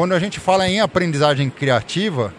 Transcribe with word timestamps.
quando 0.00 0.14
a 0.14 0.18
gente 0.18 0.40
fala 0.40 0.66
em 0.66 0.80
aprendizagem 0.80 1.50
criativa, 1.50 2.32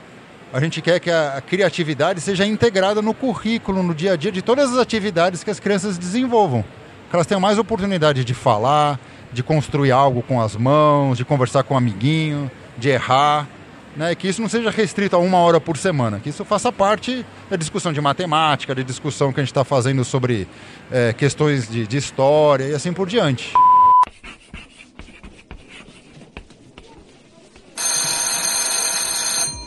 a 0.52 0.60
gente 0.60 0.82
quer 0.82 1.00
que 1.00 1.12
a 1.12 1.40
criatividade 1.46 2.20
seja 2.20 2.44
integrada 2.44 3.04
no 3.04 3.14
currículo, 3.14 3.84
no 3.84 3.94
dia 3.94 4.14
a 4.14 4.16
dia 4.16 4.32
de 4.32 4.42
todas 4.42 4.72
as 4.72 4.80
atividades 4.80 5.44
que 5.44 5.52
as 5.52 5.60
crianças 5.60 5.96
desenvolvam. 5.96 6.66
Que 7.08 7.16
elas 7.16 7.28
tenham 7.28 7.40
mais 7.40 7.60
oportunidade 7.60 8.26
de 8.26 8.34
falar, 8.34 9.00
de 9.32 9.44
construir 9.44 9.92
algo 9.92 10.24
com 10.24 10.42
as 10.42 10.56
mãos, 10.56 11.20
de 11.20 11.24
conversar 11.24 11.62
com 11.62 11.76
um 11.76 11.78
amiguinho, 11.78 12.50
de 12.80 12.90
errar. 12.90 13.48
Né, 13.96 14.16
que 14.16 14.28
isso 14.28 14.42
não 14.42 14.50
seja 14.50 14.72
restrito 14.72 15.16
a 15.16 15.20
uma 15.20 15.38
hora 15.38 15.62
por 15.62 15.78
semana, 15.78 16.20
que 16.20 16.30
isso 16.30 16.44
faça 16.44 16.72
parte 16.72 17.24
da 17.48 17.58
discussão 17.58 17.94
de 17.94 18.02
matemática, 18.02 18.74
da 18.74 18.82
discussão 18.82 19.32
que 19.32 19.40
a 19.40 19.44
gente 19.44 19.52
está 19.52 19.64
fazendo 19.64 20.04
sobre 20.04 20.48
é, 20.90 21.14
questões 21.14 21.70
de, 21.70 21.86
de 21.86 21.98
história 21.98 22.64
e 22.64 22.74
assim 22.74 22.92
por 22.92 23.08
diante. 23.08 23.54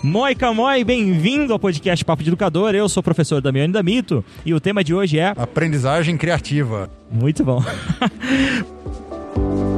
Moica 0.05 0.53
Moi, 0.53 0.85
bem-vindo 0.85 1.55
ao 1.55 1.59
podcast 1.59 2.05
Papo 2.05 2.23
de 2.23 2.29
Educador. 2.29 2.75
Eu 2.75 2.87
sou 2.91 3.01
o 3.01 3.03
professor 3.03 3.41
Damiani 3.41 3.73
Damito 3.73 4.23
e 4.45 4.53
o 4.53 4.61
tema 4.61 4.85
de 4.85 4.93
hoje 4.93 5.19
é 5.19 5.29
aprendizagem 5.29 6.19
criativa. 6.19 6.91
Muito 7.11 7.43
bom. 7.43 7.65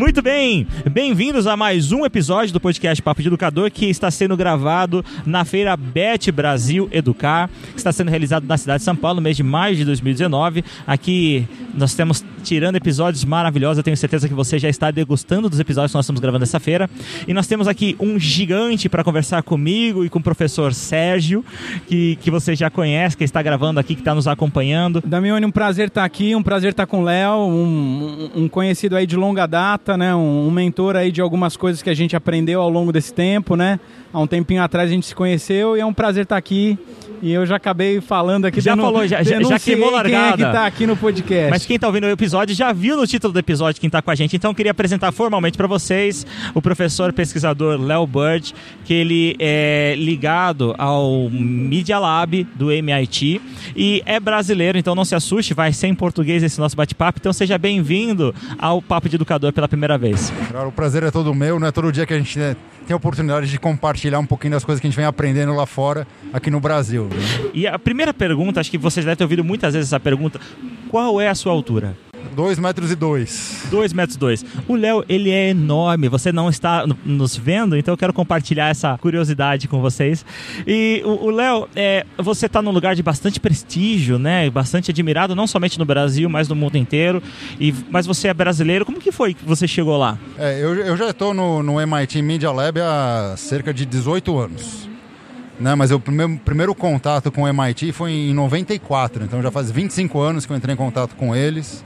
Muito 0.00 0.22
bem, 0.22 0.66
bem-vindos 0.90 1.46
a 1.46 1.58
mais 1.58 1.92
um 1.92 2.06
episódio 2.06 2.54
do 2.54 2.58
podcast 2.58 3.02
Papo 3.02 3.20
de 3.20 3.28
Educador 3.28 3.70
que 3.70 3.84
está 3.84 4.10
sendo 4.10 4.34
gravado 4.34 5.04
na 5.26 5.44
feira 5.44 5.76
Bet 5.76 6.32
Brasil 6.32 6.88
Educar, 6.90 7.50
que 7.72 7.76
está 7.76 7.92
sendo 7.92 8.08
realizado 8.08 8.46
na 8.46 8.56
cidade 8.56 8.78
de 8.78 8.86
São 8.86 8.96
Paulo 8.96 9.16
no 9.16 9.20
mês 9.20 9.36
de 9.36 9.42
maio 9.42 9.76
de 9.76 9.84
2019. 9.84 10.64
Aqui 10.86 11.46
nós 11.74 11.94
temos 11.94 12.24
tirando 12.42 12.76
episódios 12.76 13.24
maravilhosos, 13.24 13.78
eu 13.78 13.84
tenho 13.84 13.96
certeza 13.96 14.28
que 14.28 14.34
você 14.34 14.58
já 14.58 14.68
está 14.68 14.90
degustando 14.90 15.48
dos 15.48 15.60
episódios 15.60 15.92
que 15.92 15.96
nós 15.96 16.04
estamos 16.04 16.20
gravando 16.20 16.44
essa 16.44 16.58
feira. 16.58 16.88
E 17.28 17.34
nós 17.34 17.46
temos 17.46 17.68
aqui 17.68 17.96
um 18.00 18.18
gigante 18.18 18.88
para 18.88 19.04
conversar 19.04 19.42
comigo 19.42 20.04
e 20.04 20.08
com 20.08 20.18
o 20.18 20.22
professor 20.22 20.72
Sérgio, 20.74 21.44
que, 21.86 22.16
que 22.16 22.30
você 22.30 22.56
já 22.56 22.70
conhece, 22.70 23.16
que 23.16 23.24
está 23.24 23.42
gravando 23.42 23.78
aqui, 23.78 23.94
que 23.94 24.00
está 24.00 24.14
nos 24.14 24.26
acompanhando. 24.26 25.02
Damione, 25.04 25.44
um 25.46 25.50
prazer 25.50 25.88
estar 25.88 26.04
aqui, 26.04 26.34
um 26.34 26.42
prazer 26.42 26.70
estar 26.70 26.86
com 26.86 27.00
o 27.00 27.04
Léo, 27.04 27.38
um, 27.38 28.30
um 28.34 28.48
conhecido 28.48 28.96
aí 28.96 29.06
de 29.06 29.16
longa 29.16 29.46
data 29.46 29.90
né? 29.96 30.14
Um, 30.14 30.48
um, 30.48 30.50
mentor 30.50 30.96
aí 30.96 31.10
de 31.10 31.20
algumas 31.20 31.56
coisas 31.56 31.82
que 31.82 31.90
a 31.90 31.94
gente 31.94 32.16
aprendeu 32.16 32.60
ao 32.60 32.68
longo 32.68 32.92
desse 32.92 33.12
tempo, 33.12 33.56
né? 33.56 33.80
Há 34.12 34.20
um 34.20 34.26
tempinho 34.26 34.62
atrás 34.62 34.90
a 34.90 34.92
gente 34.92 35.06
se 35.06 35.14
conheceu 35.14 35.76
e 35.76 35.80
é 35.80 35.86
um 35.86 35.92
prazer 35.92 36.24
estar 36.24 36.36
aqui. 36.36 36.78
E 37.22 37.32
eu 37.32 37.44
já 37.44 37.56
acabei 37.56 38.00
falando 38.00 38.46
aqui. 38.46 38.60
Já 38.60 38.74
falou, 38.76 39.06
já, 39.06 39.22
já 39.22 39.58
queimou 39.58 39.90
largada. 39.90 40.36
Quem 40.36 40.44
é 40.44 40.48
que 40.48 40.52
tá 40.52 40.66
aqui 40.66 40.86
no 40.86 40.96
podcast. 40.96 41.50
Mas 41.50 41.66
quem 41.66 41.78
tá 41.78 41.86
ouvindo 41.86 42.04
o 42.04 42.10
episódio 42.10 42.54
já 42.54 42.72
viu 42.72 42.96
no 42.96 43.06
título 43.06 43.32
do 43.32 43.38
episódio 43.38 43.80
quem 43.80 43.90
tá 43.90 44.00
com 44.00 44.10
a 44.10 44.14
gente. 44.14 44.36
Então 44.36 44.50
eu 44.50 44.54
queria 44.54 44.72
apresentar 44.72 45.12
formalmente 45.12 45.56
para 45.56 45.66
vocês 45.66 46.26
o 46.54 46.62
professor 46.62 47.12
pesquisador 47.12 47.78
Léo 47.78 48.06
Bird, 48.06 48.54
que 48.84 48.94
ele 48.94 49.36
é 49.38 49.94
ligado 49.98 50.74
ao 50.78 51.28
Media 51.30 51.98
Lab 51.98 52.46
do 52.54 52.72
MIT 52.72 53.40
e 53.76 54.02
é 54.06 54.18
brasileiro, 54.18 54.78
então 54.78 54.94
não 54.94 55.04
se 55.04 55.14
assuste, 55.14 55.52
vai 55.52 55.72
ser 55.72 55.88
em 55.88 55.94
português 55.94 56.42
esse 56.42 56.58
nosso 56.58 56.74
bate-papo. 56.74 57.18
Então 57.20 57.32
seja 57.32 57.58
bem-vindo 57.58 58.34
ao 58.58 58.80
Papo 58.80 59.08
de 59.08 59.16
Educador 59.16 59.52
pela 59.52 59.68
primeira 59.68 59.98
vez. 59.98 60.32
O 60.66 60.72
prazer 60.72 61.02
é 61.02 61.10
todo 61.10 61.34
meu, 61.34 61.60
não 61.60 61.66
é 61.66 61.72
todo 61.72 61.92
dia 61.92 62.06
que 62.06 62.14
a 62.14 62.18
gente 62.18 62.38
né, 62.38 62.56
tem 62.90 62.94
a 62.94 62.96
oportunidade 62.96 63.48
de 63.48 63.56
compartilhar 63.56 64.18
um 64.18 64.26
pouquinho 64.26 64.52
das 64.52 64.64
coisas 64.64 64.80
que 64.80 64.86
a 64.88 64.90
gente 64.90 64.96
vem 64.96 65.06
aprendendo 65.06 65.54
lá 65.54 65.64
fora, 65.64 66.08
aqui 66.32 66.50
no 66.50 66.58
Brasil. 66.58 67.04
Né? 67.04 67.50
E 67.54 67.64
a 67.64 67.78
primeira 67.78 68.12
pergunta, 68.12 68.58
acho 68.58 68.68
que 68.68 68.76
vocês 68.76 69.06
devem 69.06 69.16
ter 69.16 69.22
ouvido 69.22 69.44
muitas 69.44 69.74
vezes 69.74 69.90
essa 69.90 70.00
pergunta: 70.00 70.40
qual 70.88 71.20
é 71.20 71.28
a 71.28 71.34
sua 71.36 71.52
altura? 71.52 71.96
2 72.34 72.58
metros 72.58 72.90
e 72.90 72.94
2. 72.94 73.66
2 73.70 73.92
metros 73.92 74.16
e 74.16 74.18
2. 74.18 74.44
O 74.68 74.76
Léo, 74.76 75.04
ele 75.08 75.30
é 75.30 75.50
enorme. 75.50 76.08
Você 76.08 76.32
não 76.32 76.48
está 76.48 76.84
nos 77.04 77.36
vendo, 77.36 77.76
então 77.76 77.92
eu 77.92 77.98
quero 77.98 78.12
compartilhar 78.12 78.68
essa 78.68 78.96
curiosidade 78.98 79.68
com 79.68 79.80
vocês. 79.80 80.24
E 80.66 81.02
o 81.04 81.30
Léo, 81.30 81.68
é, 81.74 82.06
você 82.18 82.46
está 82.46 82.62
num 82.62 82.70
lugar 82.70 82.94
de 82.94 83.02
bastante 83.02 83.40
prestígio, 83.40 84.18
né? 84.18 84.48
Bastante 84.50 84.90
admirado, 84.90 85.34
não 85.34 85.46
somente 85.46 85.78
no 85.78 85.84
Brasil, 85.84 86.28
mas 86.28 86.48
no 86.48 86.54
mundo 86.54 86.76
inteiro. 86.76 87.22
E, 87.58 87.74
mas 87.90 88.06
você 88.06 88.28
é 88.28 88.34
brasileiro. 88.34 88.84
Como 88.84 88.98
que 88.98 89.12
foi 89.12 89.34
que 89.34 89.44
você 89.44 89.66
chegou 89.66 89.96
lá? 89.96 90.18
É, 90.38 90.58
eu, 90.62 90.74
eu 90.74 90.96
já 90.96 91.10
estou 91.10 91.34
no, 91.34 91.62
no 91.62 91.80
MIT 91.80 92.22
Media 92.22 92.50
Lab 92.50 92.80
há 92.80 93.34
cerca 93.36 93.72
de 93.72 93.84
18 93.84 94.38
anos. 94.38 94.88
Né, 95.58 95.74
mas 95.74 95.90
o 95.90 96.00
primeiro, 96.00 96.38
primeiro 96.38 96.74
contato 96.74 97.30
com 97.30 97.42
o 97.42 97.48
MIT 97.48 97.92
foi 97.92 98.12
em 98.12 98.32
94, 98.32 99.24
então 99.24 99.42
já 99.42 99.50
faz 99.50 99.70
25 99.70 100.18
anos 100.18 100.46
que 100.46 100.52
eu 100.54 100.56
entrei 100.56 100.72
em 100.72 100.76
contato 100.76 101.14
com 101.14 101.36
eles. 101.36 101.84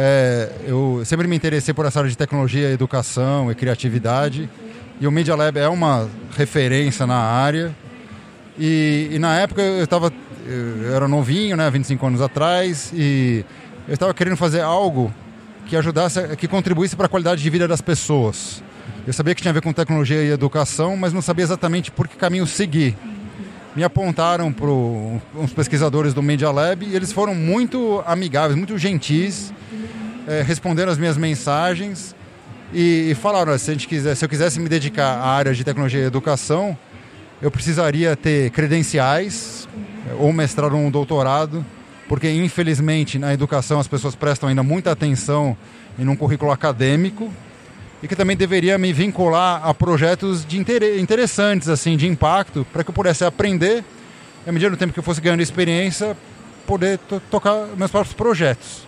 É, 0.00 0.48
eu 0.64 1.02
sempre 1.04 1.26
me 1.26 1.34
interessei 1.34 1.74
por 1.74 1.84
essa 1.84 1.98
área 1.98 2.08
de 2.08 2.16
tecnologia, 2.16 2.70
educação 2.70 3.50
e 3.50 3.54
criatividade. 3.56 4.48
E 5.00 5.08
o 5.08 5.10
Media 5.10 5.34
Lab 5.34 5.58
é 5.58 5.68
uma 5.68 6.08
referência 6.36 7.04
na 7.04 7.16
área. 7.16 7.74
E, 8.56 9.08
e 9.10 9.18
na 9.18 9.36
época 9.36 9.60
eu 9.60 9.82
estava 9.82 10.12
eu 10.46 10.94
era 10.94 11.08
novinho, 11.08 11.56
né, 11.56 11.68
25 11.68 12.06
anos 12.06 12.20
atrás, 12.22 12.92
e 12.94 13.44
eu 13.86 13.94
estava 13.94 14.14
querendo 14.14 14.36
fazer 14.36 14.60
algo 14.60 15.12
que 15.66 15.76
ajudasse, 15.76 16.36
que 16.36 16.48
contribuísse 16.48 16.96
para 16.96 17.06
a 17.06 17.08
qualidade 17.08 17.42
de 17.42 17.50
vida 17.50 17.68
das 17.68 17.80
pessoas. 17.80 18.62
Eu 19.06 19.12
sabia 19.12 19.34
que 19.34 19.42
tinha 19.42 19.50
a 19.50 19.54
ver 19.54 19.62
com 19.62 19.72
tecnologia 19.72 20.22
e 20.22 20.30
educação, 20.30 20.96
mas 20.96 21.12
não 21.12 21.20
sabia 21.20 21.42
exatamente 21.42 21.90
por 21.90 22.06
que 22.06 22.16
caminho 22.16 22.46
seguir. 22.46 22.96
Me 23.78 23.84
apontaram 23.84 24.52
para 24.52 24.66
uns 24.66 25.52
pesquisadores 25.54 26.12
do 26.12 26.20
Media 26.20 26.50
Lab 26.50 26.84
e 26.84 26.96
eles 26.96 27.12
foram 27.12 27.32
muito 27.32 28.02
amigáveis, 28.04 28.56
muito 28.56 28.76
gentis 28.76 29.52
é, 30.26 30.42
responderam 30.42 30.90
as 30.90 30.98
minhas 30.98 31.16
mensagens 31.16 32.12
e, 32.74 33.12
e 33.12 33.14
falaram: 33.14 33.56
se, 33.56 33.76
quiser, 33.76 34.16
se 34.16 34.24
eu 34.24 34.28
quisesse 34.28 34.58
me 34.58 34.68
dedicar 34.68 35.18
à 35.18 35.28
área 35.28 35.54
de 35.54 35.62
tecnologia 35.62 36.00
e 36.00 36.02
educação, 36.02 36.76
eu 37.40 37.52
precisaria 37.52 38.16
ter 38.16 38.50
credenciais, 38.50 39.68
ou 40.18 40.32
mestrado 40.32 40.72
ou 40.72 40.80
um 40.80 40.90
doutorado, 40.90 41.64
porque 42.08 42.28
infelizmente 42.28 43.16
na 43.16 43.32
educação 43.32 43.78
as 43.78 43.86
pessoas 43.86 44.16
prestam 44.16 44.48
ainda 44.48 44.64
muita 44.64 44.90
atenção 44.90 45.56
em 45.96 46.08
um 46.08 46.16
currículo 46.16 46.50
acadêmico 46.50 47.32
e 48.02 48.08
que 48.08 48.14
também 48.14 48.36
deveria 48.36 48.78
me 48.78 48.92
vincular 48.92 49.66
a 49.66 49.74
projetos 49.74 50.44
de 50.44 50.58
interessantes, 50.58 51.68
assim, 51.68 51.96
de 51.96 52.06
impacto, 52.06 52.66
para 52.72 52.84
que 52.84 52.90
eu 52.90 52.94
pudesse 52.94 53.24
aprender, 53.24 53.84
à 54.46 54.52
medida 54.52 54.70
do 54.70 54.76
tempo 54.76 54.92
que 54.92 54.98
eu 54.98 55.02
fosse 55.04 55.20
ganhando 55.20 55.42
experiência, 55.42 56.16
poder 56.66 56.98
tocar 57.30 57.66
meus 57.76 57.90
próprios 57.90 58.14
projetos. 58.14 58.86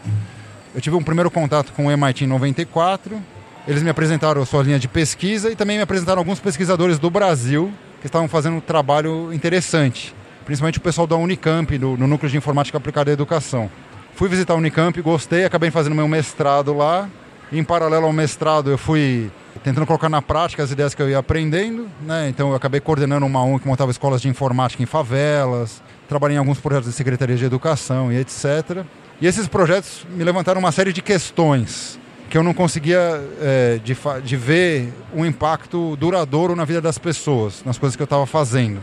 Eu 0.75 0.81
tive 0.81 0.95
um 0.95 1.03
primeiro 1.03 1.31
contato 1.31 1.73
com 1.73 1.87
o 1.87 1.91
MIT 1.91 2.25
em 2.25 2.27
94. 2.29 3.21
Eles 3.67 3.83
me 3.83 3.91
apresentaram 3.91 4.41
a 4.41 4.47
sua 4.47 4.63
linha 4.63 4.79
de 4.79 4.87
pesquisa 4.87 5.51
e 5.51 5.57
também 5.57 5.77
me 5.77 5.83
apresentaram 5.83 6.21
alguns 6.21 6.39
pesquisadores 6.39 6.99
do 6.99 7.11
Brasil 7.11 7.73
que 8.01 8.07
estavam 8.07 8.29
fazendo 8.29 8.57
um 8.57 8.61
trabalho 8.61 9.33
interessante, 9.33 10.15
principalmente 10.45 10.79
o 10.79 10.81
pessoal 10.81 11.07
da 11.07 11.17
Unicamp, 11.17 11.77
no, 11.79 11.97
Núcleo 11.97 12.31
de 12.31 12.37
Informática 12.37 12.79
Aplicada 12.79 13.11
à 13.11 13.13
Educação. 13.13 13.71
Fui 14.15 14.29
visitar 14.29 14.55
a 14.55 14.57
Unicamp, 14.57 15.01
gostei, 15.03 15.45
acabei 15.45 15.71
fazendo 15.71 15.95
meu 15.95 16.09
mestrado 16.09 16.75
lá. 16.75 17.09
Em 17.53 17.65
paralelo 17.65 18.07
ao 18.07 18.13
mestrado, 18.13 18.71
eu 18.71 18.79
fui 18.79 19.29
tentando 19.65 19.85
colocar 19.85 20.09
na 20.09 20.23
prática 20.23 20.63
as 20.63 20.71
ideias 20.71 20.95
que 20.95 21.03
eu 21.03 21.11
ia 21.11 21.19
aprendendo. 21.19 21.89
Né? 22.01 22.29
Então, 22.29 22.51
eu 22.51 22.55
acabei 22.55 22.79
coordenando 22.79 23.27
uma 23.27 23.43
ONG 23.43 23.63
que 23.63 23.69
montava 23.69 23.91
escolas 23.91 24.23
de 24.23 24.29
informática 24.29 24.81
em 24.81 24.87
favelas, 24.87 25.83
trabalhei 26.09 26.37
em 26.37 26.39
alguns 26.39 26.61
projetos 26.61 26.89
de 26.89 26.95
Secretaria 26.95 27.37
de 27.37 27.45
Educação 27.45 28.13
e 28.13 28.19
etc. 28.19 28.85
E 29.21 29.27
esses 29.27 29.49
projetos 29.49 30.07
me 30.11 30.23
levantaram 30.23 30.61
uma 30.61 30.71
série 30.71 30.93
de 30.93 31.03
questões 31.03 31.99
que 32.31 32.39
eu 32.39 32.45
não 32.45 32.55
conseguia 32.55 33.21
é, 33.41 33.81
de, 33.83 33.97
de 34.23 34.37
ver 34.37 34.93
um 35.13 35.27
impacto 35.27 35.97
duradouro 35.97 36.55
na 36.55 36.65
vida 36.65 36.81
das 36.81 36.97
pessoas, 36.97 37.65
nas 37.65 37.77
coisas 37.77 37.97
que 37.97 38.03
eu 38.03 38.05
estava 38.05 38.25
fazendo. 38.27 38.81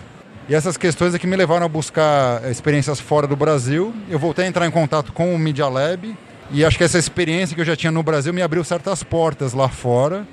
E 0.50 0.53
essas 0.53 0.75
questões 0.75 1.16
é 1.16 1.19
que 1.19 1.25
me 1.25 1.38
levaram 1.38 1.66
a 1.66 1.69
buscar 1.69 2.44
experiências 2.51 3.00
fora 3.00 3.25
do 3.25 3.36
Brasil. 3.38 3.94
Eu 4.09 4.19
voltei 4.19 4.44
a 4.44 4.47
entrar 4.50 4.68
em 4.68 4.71
contato 4.71 5.13
com 5.13 5.33
o 5.33 5.39
Media 5.39 5.69
Lab 5.69 6.15
e 6.51 6.63
acho 6.63 6.77
que 6.77 6.83
essa 6.83 6.97
experiência 6.97 7.55
que 7.55 7.61
eu 7.61 7.65
já 7.65 7.75
tinha 7.75 7.91
no 7.91 8.03
Brasil 8.03 8.33
me 8.33 8.41
abriu 8.41 8.63
certas 8.63 9.03
portas 9.03 9.53
lá 9.53 9.67
fora 9.67 10.25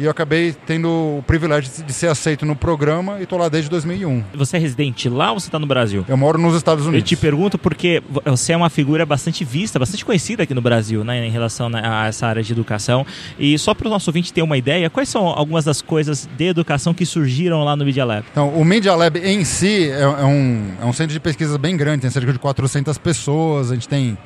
e 0.00 0.04
eu 0.04 0.10
acabei 0.10 0.54
tendo 0.66 0.88
o 0.88 1.24
privilégio 1.26 1.70
de 1.84 1.92
ser 1.92 2.06
aceito 2.06 2.46
no 2.46 2.56
programa 2.56 3.18
e 3.18 3.24
estou 3.24 3.38
lá 3.38 3.48
desde 3.48 3.68
2001. 3.68 4.24
Você 4.34 4.56
é 4.56 4.60
residente 4.60 5.08
lá 5.08 5.32
ou 5.32 5.40
você 5.40 5.48
está 5.48 5.58
no 5.58 5.66
Brasil? 5.66 6.04
Eu 6.08 6.16
moro 6.16 6.38
nos 6.38 6.54
Estados 6.54 6.86
Unidos. 6.86 7.02
Eu 7.02 7.06
te 7.06 7.20
pergunto 7.20 7.58
porque 7.58 8.02
você 8.24 8.52
é 8.52 8.56
uma 8.56 8.70
figura 8.70 9.04
bastante 9.04 9.44
vista, 9.44 9.78
bastante 9.78 10.04
conhecida 10.04 10.44
aqui 10.44 10.54
no 10.54 10.62
Brasil, 10.62 11.04
né, 11.04 11.26
em 11.26 11.30
relação 11.30 11.68
né, 11.68 11.82
a 11.84 12.06
essa 12.06 12.26
área 12.26 12.42
de 12.42 12.52
educação. 12.52 13.04
E 13.38 13.58
só 13.58 13.74
para 13.74 13.88
o 13.88 13.90
nosso 13.90 14.08
ouvinte 14.08 14.32
ter 14.32 14.42
uma 14.42 14.56
ideia, 14.56 14.88
quais 14.88 15.08
são 15.08 15.26
algumas 15.26 15.64
das 15.64 15.82
coisas 15.82 16.28
de 16.34 16.46
educação 16.46 16.94
que 16.94 17.04
surgiram 17.04 17.62
lá 17.64 17.76
no 17.76 17.84
Media 17.84 18.04
Lab? 18.04 18.24
Então, 18.30 18.48
o 18.48 18.64
Media 18.64 18.94
Lab 18.94 19.18
em 19.18 19.44
si 19.44 19.90
é, 19.90 20.00
é 20.00 20.24
um, 20.24 20.72
é 20.80 20.84
um 20.86 20.92
centro 20.92 21.12
de 21.12 21.20
pesquisa 21.20 21.58
bem 21.58 21.76
grande, 21.76 22.02
tem 22.02 22.10
cerca 22.10 22.32
de 22.32 22.38
400 22.38 22.96
pessoas, 22.96 23.70
a 23.70 23.74
gente 23.74 23.88
tem 23.88 24.16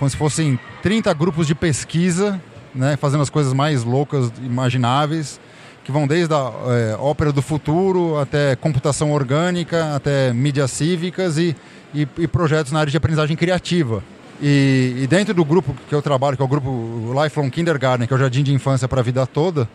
como 0.00 0.10
se 0.10 0.16
fossem 0.16 0.58
30 0.82 1.12
grupos 1.12 1.46
de 1.46 1.54
pesquisa 1.54 2.40
né, 2.74 2.96
fazendo 2.96 3.20
as 3.20 3.28
coisas 3.28 3.52
mais 3.52 3.84
loucas 3.84 4.32
imagináveis. 4.42 5.38
que 5.84 5.92
vão 5.92 6.06
desde 6.06 6.32
a 6.32 6.52
é, 6.68 6.96
ópera 6.98 7.32
do 7.32 7.42
futuro 7.42 8.18
até 8.18 8.56
computação 8.56 9.12
orgânica, 9.12 9.94
até 9.94 10.32
mídias 10.32 10.70
cívicas 10.70 11.36
e, 11.36 11.54
e, 11.94 12.06
e 12.18 12.26
projetos 12.26 12.72
na 12.72 12.80
área 12.80 12.90
de 12.90 12.96
aprendizagem 12.96 13.36
criativa. 13.36 14.02
E, 14.40 14.94
e, 15.02 15.06
dentro 15.06 15.34
do 15.34 15.44
grupo 15.44 15.74
que 15.88 15.94
eu 15.94 16.00
trabalho, 16.00 16.36
que 16.36 16.42
é 16.42 16.44
o 16.44 16.48
grupo 16.48 17.12
Lifelong 17.22 17.50
Kindergarten, 17.50 18.06
que 18.06 18.12
é 18.12 18.16
o 18.16 18.18
jardim 18.18 18.42
de 18.42 18.54
infância 18.54 18.88
para 18.88 19.00
a 19.00 19.02
vida 19.02 19.26
toda, 19.26 19.68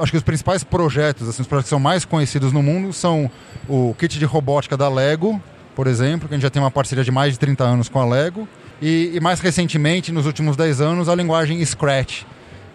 acho 0.00 0.12
que 0.12 0.16
os 0.16 0.22
principais 0.22 0.62
projetos, 0.62 1.28
assim, 1.28 1.42
os 1.42 1.48
projetos 1.48 1.66
que 1.66 1.70
são 1.70 1.80
mais 1.80 2.04
conhecidos 2.04 2.52
no 2.52 2.62
mundo 2.62 2.92
são 2.92 3.28
o 3.68 3.94
kit 3.98 4.18
de 4.18 4.24
robótica 4.24 4.76
da 4.76 4.88
Lego, 4.88 5.40
por 5.74 5.88
exemplo, 5.88 6.28
que 6.28 6.34
a 6.34 6.36
gente 6.36 6.42
já 6.42 6.50
tem 6.50 6.62
uma 6.62 6.70
parceria 6.70 7.02
de 7.02 7.10
mais 7.10 7.32
de 7.32 7.40
30 7.40 7.64
anos 7.64 7.88
com 7.88 8.00
a 8.00 8.04
Lego, 8.04 8.46
e, 8.80 9.12
e 9.14 9.20
mais 9.20 9.40
recentemente, 9.40 10.12
nos 10.12 10.26
últimos 10.26 10.56
10 10.56 10.80
anos, 10.80 11.08
a 11.08 11.14
linguagem 11.14 11.64
Scratch 11.64 12.22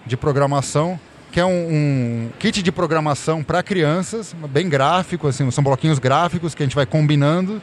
de 0.06 0.18
programação, 0.18 1.00
que 1.32 1.40
é 1.40 1.46
um, 1.46 1.50
um 1.50 2.30
kit 2.40 2.64
de 2.64 2.72
programação 2.72 3.44
para 3.44 3.62
crianças, 3.62 4.36
bem 4.50 4.68
gráfico, 4.68 5.28
assim, 5.28 5.50
são 5.52 5.64
bloquinhos 5.64 6.00
gráficos 6.00 6.56
que 6.56 6.64
a 6.64 6.66
gente 6.66 6.76
vai 6.76 6.86
combinando, 6.86 7.62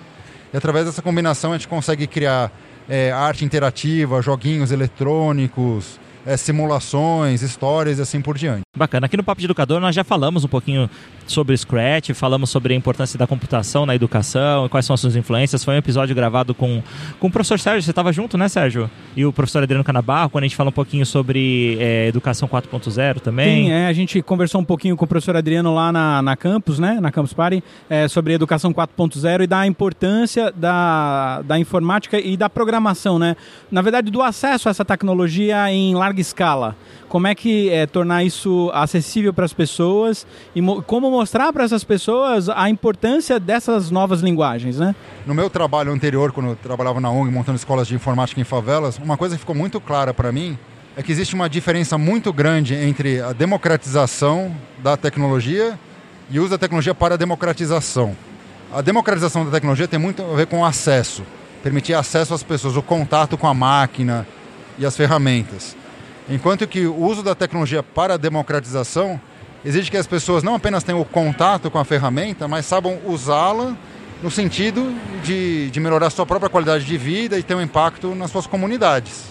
e 0.53 0.56
através 0.56 0.87
dessa 0.87 1.03
combinação 1.03 1.53
a 1.53 1.56
gente 1.56 1.67
consegue 1.67 2.06
criar 2.06 2.53
é, 2.88 3.11
arte 3.11 3.44
interativa, 3.44 4.23
joguinhos 4.23 4.71
eletrônicos, 4.71 5.99
é, 6.26 6.37
simulações, 6.37 7.40
histórias 7.40 7.99
e 7.99 8.02
assim 8.02 8.20
por 8.20 8.37
diante. 8.37 8.62
Bacana. 8.76 9.06
Aqui 9.06 9.17
no 9.17 9.23
Papo 9.23 9.40
de 9.40 9.46
Educador 9.46 9.81
nós 9.81 9.94
já 9.94 10.02
falamos 10.02 10.44
um 10.44 10.49
pouquinho 10.49 10.90
sobre 11.26 11.56
Scratch, 11.56 12.11
falamos 12.11 12.50
sobre 12.50 12.75
a 12.75 12.76
importância 12.76 13.19
da 13.19 13.26
computação 13.26 13.87
na 13.87 13.94
educação 13.94 14.67
e 14.67 14.69
quais 14.69 14.84
são 14.84 14.94
as 14.94 15.00
suas 15.00 15.17
influências. 15.17 15.64
Foi 15.64 15.75
um 15.75 15.78
episódio 15.78 16.14
gravado 16.14 16.55
com, 16.55 16.82
com 17.19 17.28
o 17.28 17.31
professor 17.31 17.58
Sérgio, 17.58 17.82
você 17.82 17.90
estava 17.90 18.12
junto, 18.12 18.37
né, 18.37 18.49
Sérgio? 18.49 18.90
E 19.17 19.25
o 19.25 19.32
professor 19.32 19.62
Adriano 19.62 19.84
Canabarro, 19.84 20.28
quando 20.28 20.44
a 20.44 20.46
gente 20.46 20.56
fala 20.56 20.69
um 20.69 20.73
pouquinho 20.73 21.06
sobre 21.06 21.78
é, 21.81 22.08
educação 22.08 22.49
4.0 22.49 23.20
também. 23.20 23.67
Sim, 23.67 23.70
é, 23.70 23.87
a 23.87 23.93
gente 23.93 24.20
conversou 24.20 24.61
um 24.61 24.64
pouquinho 24.64 24.96
com 24.96 25.05
o 25.05 25.08
professor 25.08 25.37
Adriano 25.37 25.75
lá 25.75 25.90
na, 25.93 26.20
na 26.23 26.37
campus, 26.37 26.78
né, 26.78 26.99
na 27.00 27.11
Campus 27.11 27.32
Party, 27.32 27.62
é, 27.88 28.08
sobre 28.08 28.34
educação 28.34 28.73
4.0 28.73 29.44
e 29.44 29.46
da 29.46 29.67
importância 29.67 30.52
da, 30.55 31.43
da 31.43 31.58
informática 31.58 32.19
e 32.19 32.37
da 32.37 32.50
programação, 32.50 33.19
né? 33.19 33.37
Na 33.70 33.81
verdade, 33.81 34.11
do 34.11 34.23
acesso 34.23 34.69
a 34.69 34.70
essa 34.70 34.84
tecnologia 34.84 35.70
em 35.70 35.94
larga 35.94 36.16
larga 36.17 36.21
escala. 36.21 36.77
Como 37.09 37.27
é 37.27 37.35
que 37.35 37.71
é 37.71 37.87
tornar 37.87 38.25
isso 38.25 38.71
acessível 38.75 39.33
para 39.33 39.45
as 39.45 39.53
pessoas 39.53 40.27
e 40.55 40.61
mo 40.61 40.83
como 40.83 41.11
mostrar 41.11 41.53
para 41.53 41.65
essas 41.65 41.85
pessoas 41.85 42.49
a 42.49 42.69
importância 42.69 43.39
dessas 43.39 43.91
novas 43.91 44.21
linguagens, 44.21 44.79
né? 44.79 44.95
No 45.27 45.35
meu 45.35 45.49
trabalho 45.49 45.93
anterior, 45.93 46.33
quando 46.33 46.51
eu 46.51 46.57
trabalhava 46.57 47.01
na 47.01 47.11
ONG 47.11 47.31
montando 47.31 47.57
escolas 47.57 47.87
de 47.87 47.95
informática 47.95 48.41
em 48.41 48.45
favelas, 48.45 48.99
uma 48.99 49.17
coisa 49.17 49.37
que 49.37 49.41
ficou 49.41 49.55
muito 49.55 49.81
clara 49.81 50.13
para 50.13 50.33
mim 50.33 50.59
é 50.97 51.03
que 51.03 51.13
existe 51.13 51.35
uma 51.35 51.49
diferença 51.49 51.99
muito 51.99 52.33
grande 52.33 52.75
entre 52.75 53.21
a 53.21 53.33
democratização 53.33 54.55
da 54.83 54.97
tecnologia 54.97 55.79
e 56.31 56.39
o 56.39 56.43
uso 56.43 56.51
da 56.51 56.59
tecnologia 56.59 56.95
para 56.95 57.15
a 57.15 57.19
democratização. 57.19 58.17
A 58.73 58.81
democratização 58.81 59.45
da 59.45 59.51
tecnologia 59.51 59.87
tem 59.87 59.99
muito 59.99 60.23
a 60.23 60.35
ver 60.35 60.47
com 60.47 60.61
o 60.61 60.65
acesso, 60.65 61.23
permitir 61.62 61.95
acesso 61.95 62.35
às 62.35 62.43
pessoas, 62.43 62.77
o 62.77 62.83
contato 62.83 63.39
com 63.39 63.47
a 63.47 63.55
máquina 63.55 64.27
e 64.79 64.85
as 64.85 64.97
ferramentas. 64.97 65.77
Enquanto 66.28 66.67
que 66.67 66.87
o 66.87 66.96
uso 66.96 67.23
da 67.23 67.37
tecnologia 67.37 67.84
para 67.84 68.14
a 68.14 68.17
democratização 68.17 69.20
exige 69.64 69.90
que 69.90 69.96
as 69.96 70.08
pessoas 70.08 70.43
não 70.43 70.56
apenas 70.56 70.82
tenham 70.82 71.00
o 71.00 71.05
contato 71.05 71.70
com 71.70 71.78
a 71.78 71.84
ferramenta, 71.84 72.49
mas 72.49 72.67
saibam 72.67 72.99
usá-la 73.06 73.76
no 74.20 74.31
sentido 74.31 74.93
de, 75.23 75.70
de 75.70 75.78
melhorar 75.78 76.08
a 76.08 76.11
sua 76.11 76.26
própria 76.26 76.49
qualidade 76.50 76.84
de 76.84 76.99
vida 76.99 77.38
e 77.38 77.43
ter 77.44 77.55
um 77.55 77.62
impacto 77.62 78.12
nas 78.14 78.32
suas 78.32 78.46
comunidades. 78.46 79.25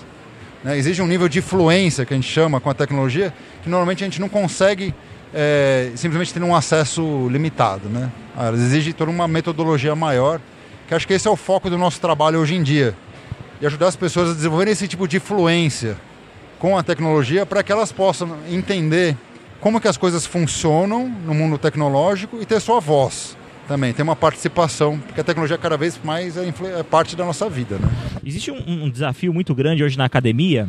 Né? 0.63 0.77
Exige 0.77 1.01
um 1.01 1.07
nível 1.07 1.27
de 1.27 1.42
fluência, 1.42 2.06
que 2.06 2.13
a 2.13 2.18
gente 2.18 2.31
chama, 2.31 2.62
com 2.62 2.69
a 2.69 2.74
tecnologia, 2.74 3.33
que 3.62 3.69
normalmente 3.69 4.03
a 4.03 4.07
gente 4.07 4.21
não 4.21 4.30
consegue 4.30 4.95
é, 5.33 5.92
simplesmente 5.95 6.33
ter 6.33 6.42
um 6.42 6.56
acesso 6.56 7.27
limitado. 7.30 7.89
Né? 7.89 8.09
Ela 8.38 8.56
exige 8.56 8.94
toda 8.94 9.12
uma 9.12 9.27
metodologia 9.27 9.95
maior, 9.95 10.39
que 10.88 10.94
acho 10.94 11.06
que 11.06 11.13
esse 11.13 11.27
é 11.27 11.31
o 11.31 11.36
foco 11.36 11.69
do 11.69 11.77
nosso 11.77 12.00
trabalho 12.00 12.39
hoje 12.39 12.56
em 12.56 12.63
dia. 12.63 12.95
E 13.59 13.65
ajudar 13.65 13.88
as 13.88 13.97
pessoas 13.97 14.30
a 14.30 14.33
desenvolverem 14.33 14.71
esse 14.71 14.88
tipo 14.88 15.07
de 15.07 15.19
fluência 15.19 15.97
com 16.66 16.76
a 16.76 16.82
tecnologia 16.82 17.46
para 17.46 17.62
que 17.62 17.72
elas 17.72 17.92
possam 17.92 18.40
entender 18.50 19.16
como 19.60 19.80
que 19.80 19.88
as 19.88 19.98
coisas 19.98 20.26
funcionam 20.26 21.08
no 21.08 21.32
mundo 21.32 21.60
tecnológico 21.60 22.42
e 22.42 22.46
ter 22.46 22.60
sua 22.60 22.80
voz 22.80 23.38
também, 23.68 23.94
ter 23.94 24.02
uma 24.02 24.16
participação, 24.16 24.98
porque 24.98 25.22
a 25.22 25.24
tecnologia 25.24 25.60
cada 25.60 25.78
vez 25.78 26.00
mais 26.04 26.36
é, 26.38 26.52
é 26.80 26.82
parte 26.82 27.16
da 27.16 27.24
nossa 27.24 27.48
vida. 27.48 27.78
Né? 27.78 27.88
Existe 28.26 28.50
um, 28.50 28.86
um 28.86 28.90
desafio 28.90 29.32
muito 29.32 29.54
grande 29.54 29.84
hoje 29.84 29.96
na 29.96 30.06
academia 30.06 30.68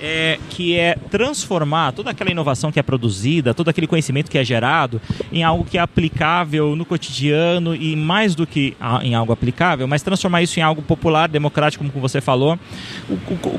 é, 0.00 0.38
que 0.50 0.76
é 0.76 0.96
transformar 1.10 1.92
toda 1.92 2.10
aquela 2.10 2.30
inovação 2.30 2.70
que 2.70 2.78
é 2.78 2.82
produzida, 2.82 3.54
todo 3.54 3.68
aquele 3.68 3.86
conhecimento 3.86 4.30
que 4.30 4.38
é 4.38 4.44
gerado, 4.44 5.00
em 5.32 5.42
algo 5.42 5.64
que 5.64 5.78
é 5.78 5.80
aplicável 5.80 6.76
no 6.76 6.84
cotidiano 6.84 7.74
e 7.74 7.96
mais 7.96 8.34
do 8.34 8.46
que 8.46 8.76
em 9.02 9.14
algo 9.14 9.32
aplicável, 9.32 9.86
mas 9.86 10.02
transformar 10.02 10.42
isso 10.42 10.58
em 10.58 10.62
algo 10.62 10.82
popular, 10.82 11.28
democrático, 11.28 11.84
como 11.84 12.00
você 12.00 12.20
falou. 12.20 12.58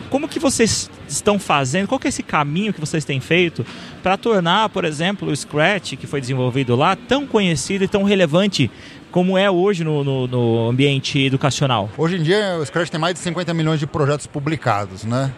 como 0.10 0.28
que 0.28 0.40
vocês 0.40 0.90
estão 1.08 1.40
fazendo? 1.40 1.88
Qual 1.88 2.00
que 2.00 2.08
é 2.08 2.10
esse 2.10 2.24
caminho 2.24 2.74
que 2.74 2.80
vocês 2.80 3.04
têm 3.04 3.20
feito 3.20 3.66
para 4.04 4.18
tornar, 4.18 4.70
por 4.70 4.86
exemplo, 4.86 5.30
o 5.30 5.36
Scratch, 5.36 5.94
que 5.94 6.08
foi 6.08 6.22
desenvolvido 6.22 6.76
lá, 6.76 6.96
tão 6.96 7.26
conhecido 7.26 7.84
e 7.84 7.88
tão 7.88 8.04
relevante 8.04 8.70
como 9.12 9.38
é 9.38 9.50
hoje 9.50 9.84
no, 9.84 10.04
no, 10.04 10.28
no, 10.28 10.70
ambiente 10.70 11.20
educacional? 11.20 11.90
Hoje 11.98 12.18
em 12.18 12.24
dia, 12.24 12.58
o 12.62 12.66
Scratch 12.66 12.90
tem 12.90 13.00
mais 13.00 13.14
de 13.14 13.20
50 13.22 13.54
milhões 13.54 13.80
de 13.80 13.88
projetos 13.88 14.28
publicados, 14.28 15.04
né? 15.04 15.32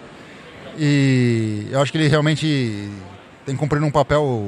E 0.81 1.67
eu 1.71 1.81
acho 1.81 1.91
que 1.91 1.97
ele 1.97 2.07
realmente 2.07 2.89
tem 3.45 3.53
cumprido 3.53 3.85
um 3.85 3.91
papel 3.91 4.41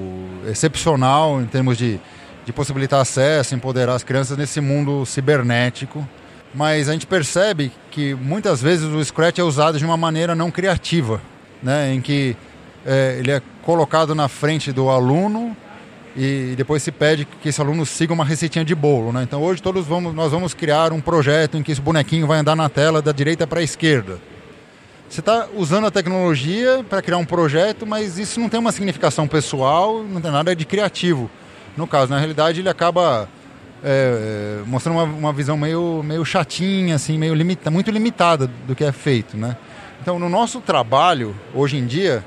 excepcional 0.48 1.42
em 1.42 1.46
termos 1.46 1.78
de, 1.78 2.00
de 2.46 2.54
possibilitar 2.54 3.02
acesso, 3.02 3.54
empoderar 3.54 3.96
as 3.96 4.04
crianças 4.04 4.38
nesse 4.38 4.62
mundo 4.62 5.06
cibernético. 5.06 6.08
Mas 6.56 6.88
a 6.88 6.94
gente 6.94 7.06
percebe 7.06 7.70
que 7.92 8.16
muitas 8.16 8.62
vezes 8.62 8.86
o 8.86 9.04
Scratch 9.04 9.40
é 9.40 9.44
usado 9.44 9.78
de 9.78 9.84
uma 9.84 9.98
maneira 9.98 10.34
não 10.34 10.50
criativa, 10.50 11.22
né? 11.62 11.94
em 11.94 12.00
que 12.00 12.38
é, 12.86 13.18
ele 13.20 13.32
é 13.32 13.42
colocado 13.64 14.16
na 14.16 14.30
frente 14.30 14.72
do 14.72 14.90
aluno 14.90 15.56
e 16.16 16.54
depois 16.56 16.82
se 16.82 16.94
pede 16.94 17.26
que 17.26 17.50
esse 17.50 17.60
aluno 17.60 17.86
siga 17.86 18.14
uma 18.14 18.24
receitinha 18.24 18.64
de 18.64 18.74
bolo. 18.74 19.12
Né? 19.12 19.24
Então 19.24 19.42
hoje 19.42 19.62
todos 19.62 19.86
vamos, 19.86 20.16
nós 20.16 20.32
vamos 20.32 20.54
criar 20.54 20.94
um 20.94 21.02
projeto 21.02 21.58
em 21.58 21.64
que 21.64 21.74
esse 21.74 21.82
bonequinho 21.82 22.26
vai 22.26 22.40
andar 22.40 22.56
na 22.56 22.70
tela 22.70 23.02
da 23.02 23.12
direita 23.12 23.46
para 23.46 23.60
a 23.60 23.64
esquerda. 23.64 24.31
Você 25.12 25.20
está 25.20 25.50
usando 25.54 25.88
a 25.88 25.92
tecnologia 25.92 26.86
para 26.90 27.02
criar 27.02 27.18
um 27.18 27.26
projeto, 27.26 27.86
mas 27.86 28.18
isso 28.18 28.40
não 28.40 28.48
tem 28.48 28.58
uma 28.58 28.72
significação 28.72 29.28
pessoal, 29.28 30.02
não 30.02 30.22
tem 30.22 30.32
nada 30.32 30.56
de 30.56 30.64
criativo. 30.64 31.30
No 31.76 31.86
caso, 31.86 32.10
na 32.10 32.18
realidade, 32.18 32.62
ele 32.62 32.70
acaba 32.70 33.28
é, 33.84 34.62
mostrando 34.66 35.00
uma, 35.00 35.04
uma, 35.04 35.34
visão 35.34 35.58
meio, 35.58 36.02
meio 36.02 36.24
chatinha, 36.24 36.96
assim, 36.96 37.18
meio 37.18 37.34
limita, 37.34 37.70
muito 37.70 37.92
limitada 37.92 38.50
do 38.66 38.74
que 38.74 38.86
é 38.86 38.94
feito, 38.94 39.36
né? 39.36 39.58
Então, 40.02 40.18
no 40.18 40.30
nosso 40.30 40.62
trabalho, 40.62 41.36
hoje 41.54 41.76
em 41.76 41.86
dia, 41.86 42.24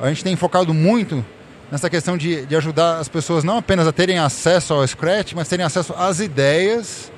a 0.00 0.08
gente 0.08 0.22
tem 0.22 0.36
focado 0.36 0.72
muito 0.72 1.24
nessa 1.68 1.90
questão 1.90 2.16
de, 2.16 2.46
de 2.46 2.54
ajudar 2.54 2.98
as 2.98 3.08
pessoas 3.08 3.42
não 3.42 3.58
apenas 3.58 3.88
a 3.88 3.92
terem 3.92 4.20
acesso 4.20 4.72
ao 4.72 4.86
Scratch, 4.86 5.32
mas 5.32 5.48
terem 5.48 5.66
acesso 5.66 5.92
às 5.98 6.20
ideias 6.20 7.10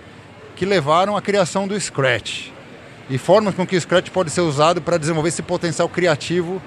que 0.57 0.65
levaram 0.65 1.19
à 1.19 1.21
criação 1.21 1.69
do 1.69 1.79
Scratch 1.79 2.56
e 3.09 3.19
formas 3.19 3.55
com 3.55 3.67
que 3.67 3.77
o 3.77 3.81
Scratch 3.81 4.11
pode 4.11 4.31
ser 4.31 4.41
usado 4.41 4.81
para 4.81 4.99
desenvolver 4.99 5.29
esse 5.29 5.43
potencial 5.43 5.89
criativo 5.89 6.61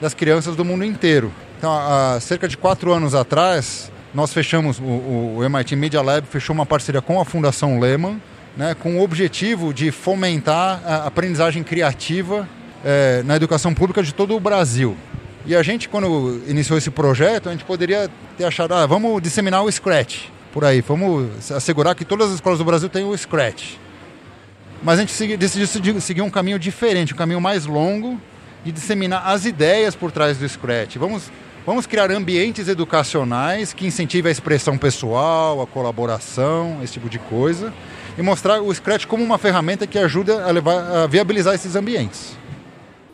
das 0.00 0.14
crianças 0.14 0.54
do 0.54 0.64
mundo 0.64 0.84
inteiro. 0.84 1.32
Então, 1.58 1.72
há 1.72 2.18
cerca 2.20 2.46
de 2.46 2.56
quatro 2.56 2.92
anos 2.92 3.14
atrás, 3.14 3.90
nós 4.14 4.32
fechamos, 4.32 4.78
o, 4.78 5.38
o 5.38 5.44
MIT 5.44 5.74
Media 5.76 6.02
Lab 6.02 6.26
fechou 6.26 6.54
uma 6.54 6.66
parceria 6.66 7.00
com 7.00 7.20
a 7.20 7.24
Fundação 7.24 7.78
Lehman, 7.80 8.20
né, 8.56 8.74
com 8.74 8.96
o 8.98 9.02
objetivo 9.02 9.72
de 9.72 9.90
fomentar 9.90 10.80
a 10.84 11.06
aprendizagem 11.06 11.62
criativa 11.62 12.48
é, 12.84 13.22
na 13.24 13.36
educação 13.36 13.74
pública 13.74 14.02
de 14.02 14.14
todo 14.14 14.34
o 14.34 14.40
Brasil. 14.40 14.96
E 15.44 15.54
a 15.54 15.62
gente, 15.62 15.88
quando 15.88 16.42
iniciou 16.48 16.76
esse 16.76 16.90
projeto, 16.90 17.48
a 17.48 17.52
gente 17.52 17.64
poderia 17.64 18.10
ter 18.36 18.44
achado, 18.44 18.74
ah, 18.74 18.84
vamos 18.86 19.22
disseminar 19.22 19.62
o 19.62 19.70
Scratch 19.70 20.24
por 20.52 20.64
aí, 20.64 20.80
vamos 20.80 21.52
assegurar 21.52 21.94
que 21.94 22.04
todas 22.04 22.28
as 22.28 22.34
escolas 22.36 22.58
do 22.58 22.64
Brasil 22.64 22.88
tenham 22.88 23.10
o 23.10 23.16
Scratch. 23.16 23.76
Mas 24.82 24.98
a 24.98 25.02
gente 25.02 25.36
decidiu 25.36 26.00
seguir 26.00 26.22
um 26.22 26.30
caminho 26.30 26.58
diferente, 26.58 27.14
um 27.14 27.16
caminho 27.16 27.40
mais 27.40 27.66
longo 27.66 28.20
de 28.64 28.72
disseminar 28.72 29.26
as 29.26 29.44
ideias 29.44 29.94
por 29.94 30.10
trás 30.12 30.38
do 30.38 30.48
Scratch. 30.48 30.96
Vamos, 30.96 31.30
vamos 31.64 31.86
criar 31.86 32.10
ambientes 32.10 32.68
educacionais 32.68 33.72
que 33.72 33.86
incentivem 33.86 34.28
a 34.28 34.32
expressão 34.32 34.76
pessoal, 34.76 35.62
a 35.62 35.66
colaboração, 35.66 36.80
esse 36.82 36.94
tipo 36.94 37.08
de 37.08 37.18
coisa, 37.18 37.72
e 38.18 38.22
mostrar 38.22 38.60
o 38.60 38.74
Scratch 38.74 39.06
como 39.06 39.22
uma 39.22 39.38
ferramenta 39.38 39.86
que 39.86 39.98
ajuda 39.98 40.44
a, 40.44 40.50
levar, 40.50 41.04
a 41.04 41.06
viabilizar 41.06 41.54
esses 41.54 41.74
ambientes 41.76 42.36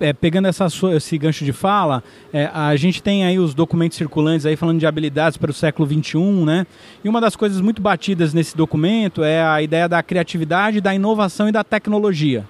é, 0.01 0.13
pegando 0.13 0.49
essa, 0.49 0.67
esse 0.95 1.19
gancho 1.19 1.45
de 1.45 1.53
fala, 1.53 2.03
é, 2.33 2.51
a 2.53 2.75
gente 2.77 3.03
tem 3.03 3.25
aí 3.25 3.39
os 3.39 3.55
documentos 3.55 3.97
circulantes 3.97 4.47
aí 4.47 4.57
falando 4.57 4.79
de 4.79 4.87
habilidades 4.87 5.37
para 5.37 5.51
o 5.51 5.55
século 5.55 5.89
XXI, 5.89 6.19
né? 6.45 6.67
E 7.05 7.09
uma 7.09 7.21
das 7.21 7.37
coisas 7.37 7.61
muito 7.61 7.81
batidas 7.81 8.35
nesse 8.35 8.57
documento 8.57 9.23
é 9.23 9.43
a 9.43 9.63
ideia 9.63 9.89
da 9.89 10.03
criatividade, 10.03 10.81
da 10.81 10.95
inovação 10.95 11.49
e 11.49 11.53
da 11.53 11.63
tecnologia. 11.63 12.45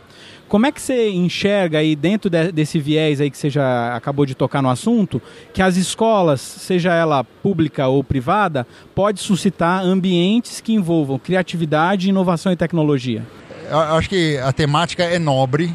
Como 0.52 0.66
é 0.66 0.70
que 0.70 0.82
você 0.82 1.08
enxerga 1.08 1.78
aí, 1.78 1.96
dentro 1.96 2.28
de, 2.28 2.52
desse 2.52 2.78
viés 2.78 3.22
aí 3.22 3.30
que 3.30 3.38
você 3.38 3.48
já 3.48 3.96
acabou 3.96 4.26
de 4.26 4.34
tocar 4.34 4.60
no 4.60 4.68
assunto, 4.68 5.20
que 5.50 5.62
as 5.62 5.78
escolas, 5.78 6.42
seja 6.42 6.92
ela 6.92 7.24
pública 7.24 7.88
ou 7.88 8.04
privada, 8.04 8.66
pode 8.94 9.20
suscitar 9.20 9.82
ambientes 9.82 10.60
que 10.60 10.74
envolvam 10.74 11.18
criatividade, 11.18 12.10
inovação 12.10 12.52
e 12.52 12.56
tecnologia? 12.56 13.22
Eu 13.70 13.78
acho 13.78 14.10
que 14.10 14.36
a 14.36 14.52
temática 14.52 15.02
é 15.02 15.18
nobre, 15.18 15.74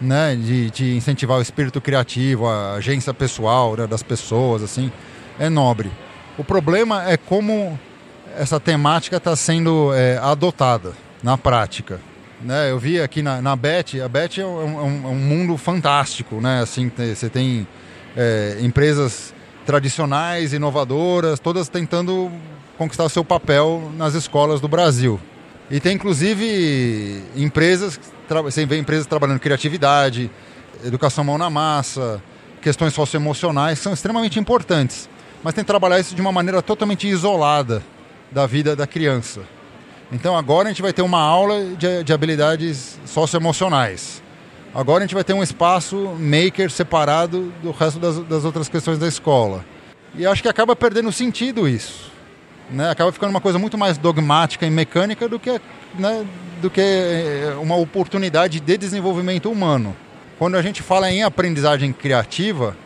né, 0.00 0.34
de, 0.34 0.70
de 0.70 0.96
incentivar 0.96 1.38
o 1.38 1.42
espírito 1.42 1.80
criativo, 1.80 2.46
a 2.46 2.74
agência 2.74 3.14
pessoal 3.14 3.76
né, 3.76 3.86
das 3.86 4.02
pessoas, 4.02 4.62
assim, 4.62 4.92
é 5.38 5.48
nobre. 5.48 5.90
O 6.36 6.44
problema 6.44 7.08
é 7.08 7.16
como 7.16 7.78
essa 8.36 8.60
temática 8.60 9.16
está 9.16 9.34
sendo 9.34 9.92
é, 9.94 10.18
adotada 10.18 10.92
na 11.22 11.38
prática. 11.38 12.00
Né, 12.42 12.70
eu 12.70 12.78
vi 12.78 13.00
aqui 13.00 13.22
na, 13.22 13.40
na 13.40 13.56
BET, 13.56 14.00
a 14.00 14.08
BET 14.08 14.38
é 14.38 14.46
um, 14.46 14.60
é 14.60 14.82
um, 14.82 15.10
é 15.10 15.14
mundo 15.14 15.56
fantástico, 15.56 16.38
né? 16.38 16.60
Assim, 16.60 16.92
você 16.94 17.30
tem 17.30 17.66
é, 18.14 18.58
empresas 18.60 19.32
tradicionais, 19.64 20.52
inovadoras, 20.52 21.40
todas 21.40 21.68
tentando 21.70 22.30
conquistar 22.76 23.04
o 23.04 23.08
seu 23.08 23.24
papel 23.24 23.90
nas 23.96 24.12
escolas 24.12 24.60
do 24.60 24.68
Brasil. 24.68 25.18
E 25.70 25.80
tem 25.80 25.94
inclusive 25.94 27.22
empresas, 27.34 27.98
você 28.44 28.64
vê 28.64 28.78
empresas 28.78 29.06
trabalhando 29.06 29.40
criatividade, 29.40 30.30
educação 30.84 31.24
mão 31.24 31.36
na 31.36 31.50
massa, 31.50 32.22
questões 32.62 32.94
socioemocionais 32.94 33.78
são 33.78 33.92
extremamente 33.92 34.38
importantes. 34.38 35.08
Mas 35.42 35.54
tem 35.54 35.64
que 35.64 35.68
trabalhar 35.68 35.98
isso 35.98 36.14
de 36.14 36.20
uma 36.20 36.32
maneira 36.32 36.62
totalmente 36.62 37.06
isolada 37.08 37.82
da 38.30 38.46
vida 38.46 38.76
da 38.76 38.86
criança. 38.86 39.42
Então 40.12 40.36
agora 40.36 40.68
a 40.68 40.70
gente 40.70 40.82
vai 40.82 40.92
ter 40.92 41.02
uma 41.02 41.20
aula 41.20 41.74
de, 41.76 42.04
de 42.04 42.12
habilidades 42.12 42.98
socioemocionais. 43.04 44.22
Agora 44.72 45.02
a 45.02 45.06
gente 45.06 45.14
vai 45.14 45.24
ter 45.24 45.32
um 45.32 45.42
espaço 45.42 45.96
maker 46.18 46.70
separado 46.70 47.52
do 47.62 47.72
resto 47.72 47.98
das, 47.98 48.18
das 48.20 48.44
outras 48.44 48.68
questões 48.68 48.98
da 48.98 49.08
escola. 49.08 49.64
E 50.14 50.24
acho 50.26 50.42
que 50.42 50.48
acaba 50.48 50.76
perdendo 50.76 51.10
sentido 51.10 51.68
isso. 51.68 52.10
Né? 52.70 52.90
Acaba 52.90 53.12
ficando 53.12 53.30
uma 53.30 53.40
coisa 53.40 53.58
muito 53.58 53.78
mais 53.78 53.96
dogmática 53.96 54.66
e 54.66 54.70
mecânica 54.70 55.28
do 55.28 55.38
que, 55.38 55.60
né, 55.98 56.24
do 56.60 56.68
que 56.68 56.80
eh, 56.80 57.56
uma 57.60 57.76
oportunidade 57.76 58.60
de 58.60 58.76
desenvolvimento 58.76 59.50
humano. 59.50 59.94
Quando 60.38 60.56
a 60.56 60.62
gente 60.62 60.82
fala 60.82 61.10
em 61.10 61.22
aprendizagem 61.22 61.92
criativa, 61.92 62.76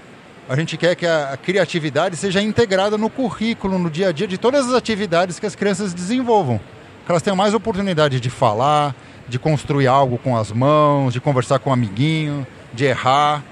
a 0.49 0.55
gente 0.57 0.77
quer 0.77 0.95
que 0.95 1.07
a 1.07 1.39
criatividade 1.43 2.17
seja 2.17 2.43
integrada 2.43 2.99
no 2.99 3.09
currículo, 3.09 3.79
no 3.79 3.91
dia 3.91 4.09
a 4.09 4.13
dia 4.13 4.27
de 4.27 4.37
todas 4.37 4.69
as 4.69 4.75
atividades 4.75 5.39
que 5.39 5.47
as 5.47 5.55
crianças 5.55 5.95
desenvolvam 5.95 6.61
que 7.11 7.13
elas 7.13 7.23
tenham 7.23 7.35
mais 7.35 7.55
oportunidade 7.55 8.21
de 8.21 8.31
falar, 8.31 8.95
de 9.29 9.37
construir 9.37 9.89
algo 9.89 10.17
com 10.17 10.37
as 10.37 10.53
mãos, 10.53 11.13
de 11.13 11.21
conversar 11.21 11.59
com 11.59 11.71
um 11.71 11.73
amiguinho, 11.73 12.47
de 12.73 12.85
errar. 12.85 13.43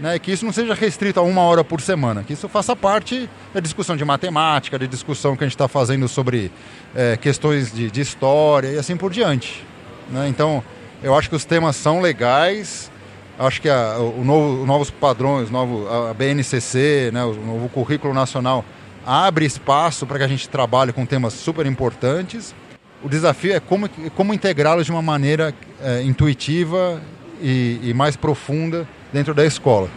Né, 0.00 0.16
que 0.18 0.30
isso 0.30 0.44
não 0.44 0.52
seja 0.52 0.74
restrito 0.74 1.18
a 1.18 1.22
uma 1.24 1.42
hora 1.42 1.64
por 1.64 1.80
semana, 1.80 2.22
que 2.22 2.32
isso 2.32 2.48
faça 2.48 2.76
parte 2.76 3.28
da 3.52 3.58
discussão 3.58 3.96
de 3.96 4.04
matemática, 4.04 4.78
da 4.78 4.86
discussão 4.86 5.36
que 5.36 5.42
a 5.42 5.46
gente 5.46 5.56
está 5.56 5.66
fazendo 5.66 6.06
sobre 6.06 6.52
é, 6.94 7.16
questões 7.16 7.72
de, 7.72 7.90
de, 7.90 8.00
história 8.00 8.68
e 8.68 8.78
assim 8.78 8.96
por 8.96 9.10
diante. 9.10 9.66
Né? 10.08 10.28
Então, 10.28 10.62
eu 11.02 11.16
acho 11.16 11.28
que 11.28 11.34
os 11.34 11.44
temas 11.44 11.74
são 11.74 12.00
legais, 12.00 12.92
acho 13.36 13.60
que 13.60 13.68
a, 13.68 13.98
o 13.98 14.22
novo, 14.24 14.62
os 14.62 14.68
novos 14.68 14.88
padrões, 14.88 15.50
novo, 15.50 15.88
a 15.88 16.14
BNCC, 16.14 17.10
né, 17.12 17.24
o 17.24 17.34
novo 17.34 17.68
currículo 17.68 18.14
nacional 18.14 18.64
abre 19.04 19.46
espaço 19.46 20.06
para 20.06 20.18
que 20.18 20.24
a 20.24 20.28
gente 20.28 20.48
trabalhe 20.48 20.92
com 20.92 21.04
temas 21.04 21.32
super 21.32 21.66
importantes 21.66 22.54
o 23.02 23.08
desafio 23.08 23.54
é 23.54 23.60
como, 23.60 23.88
como 24.16 24.34
integrá-los 24.34 24.86
de 24.86 24.92
uma 24.92 25.02
maneira 25.02 25.54
é, 25.80 26.02
intuitiva 26.02 27.00
e, 27.40 27.78
e, 27.82 27.94
mais 27.94 28.16
profunda 28.16 28.88
dentro 29.12 29.34
da 29.34 29.44
escola. 29.44 29.88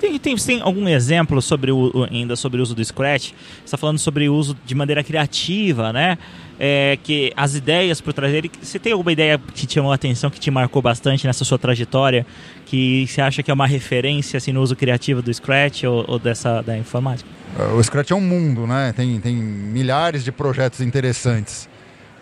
Tem, 0.00 0.18
tem, 0.18 0.34
tem 0.34 0.60
algum 0.62 0.88
exemplo 0.88 1.42
sobre 1.42 1.70
o, 1.70 2.08
ainda 2.10 2.34
sobre 2.34 2.58
o 2.58 2.62
uso 2.62 2.74
do 2.74 2.82
Scratch? 2.82 3.32
Você 3.32 3.64
está 3.66 3.76
falando 3.76 3.98
sobre 3.98 4.30
o 4.30 4.34
uso 4.34 4.56
de 4.64 4.74
maneira 4.74 5.04
criativa, 5.04 5.92
né? 5.92 6.16
É, 6.58 6.98
que 7.02 7.32
as 7.36 7.54
ideias 7.54 8.00
por 8.00 8.14
trás 8.14 8.32
dele. 8.32 8.50
Você 8.62 8.78
tem 8.78 8.92
alguma 8.92 9.12
ideia 9.12 9.38
que 9.54 9.66
te 9.66 9.74
chamou 9.74 9.92
a 9.92 9.94
atenção, 9.94 10.30
que 10.30 10.40
te 10.40 10.50
marcou 10.50 10.80
bastante 10.80 11.26
nessa 11.26 11.44
sua 11.44 11.58
trajetória, 11.58 12.26
que 12.64 13.06
você 13.06 13.20
acha 13.20 13.42
que 13.42 13.50
é 13.50 13.54
uma 13.54 13.66
referência 13.66 14.38
assim, 14.38 14.52
no 14.52 14.62
uso 14.62 14.74
criativo 14.74 15.20
do 15.20 15.32
Scratch 15.32 15.84
ou, 15.84 16.04
ou 16.08 16.18
dessa 16.18 16.62
da 16.62 16.78
informática? 16.78 17.28
O 17.76 17.82
Scratch 17.82 18.10
é 18.10 18.14
um 18.14 18.22
mundo, 18.22 18.66
né? 18.66 18.94
Tem, 18.96 19.20
tem 19.20 19.36
milhares 19.36 20.24
de 20.24 20.32
projetos 20.32 20.80
interessantes. 20.80 21.68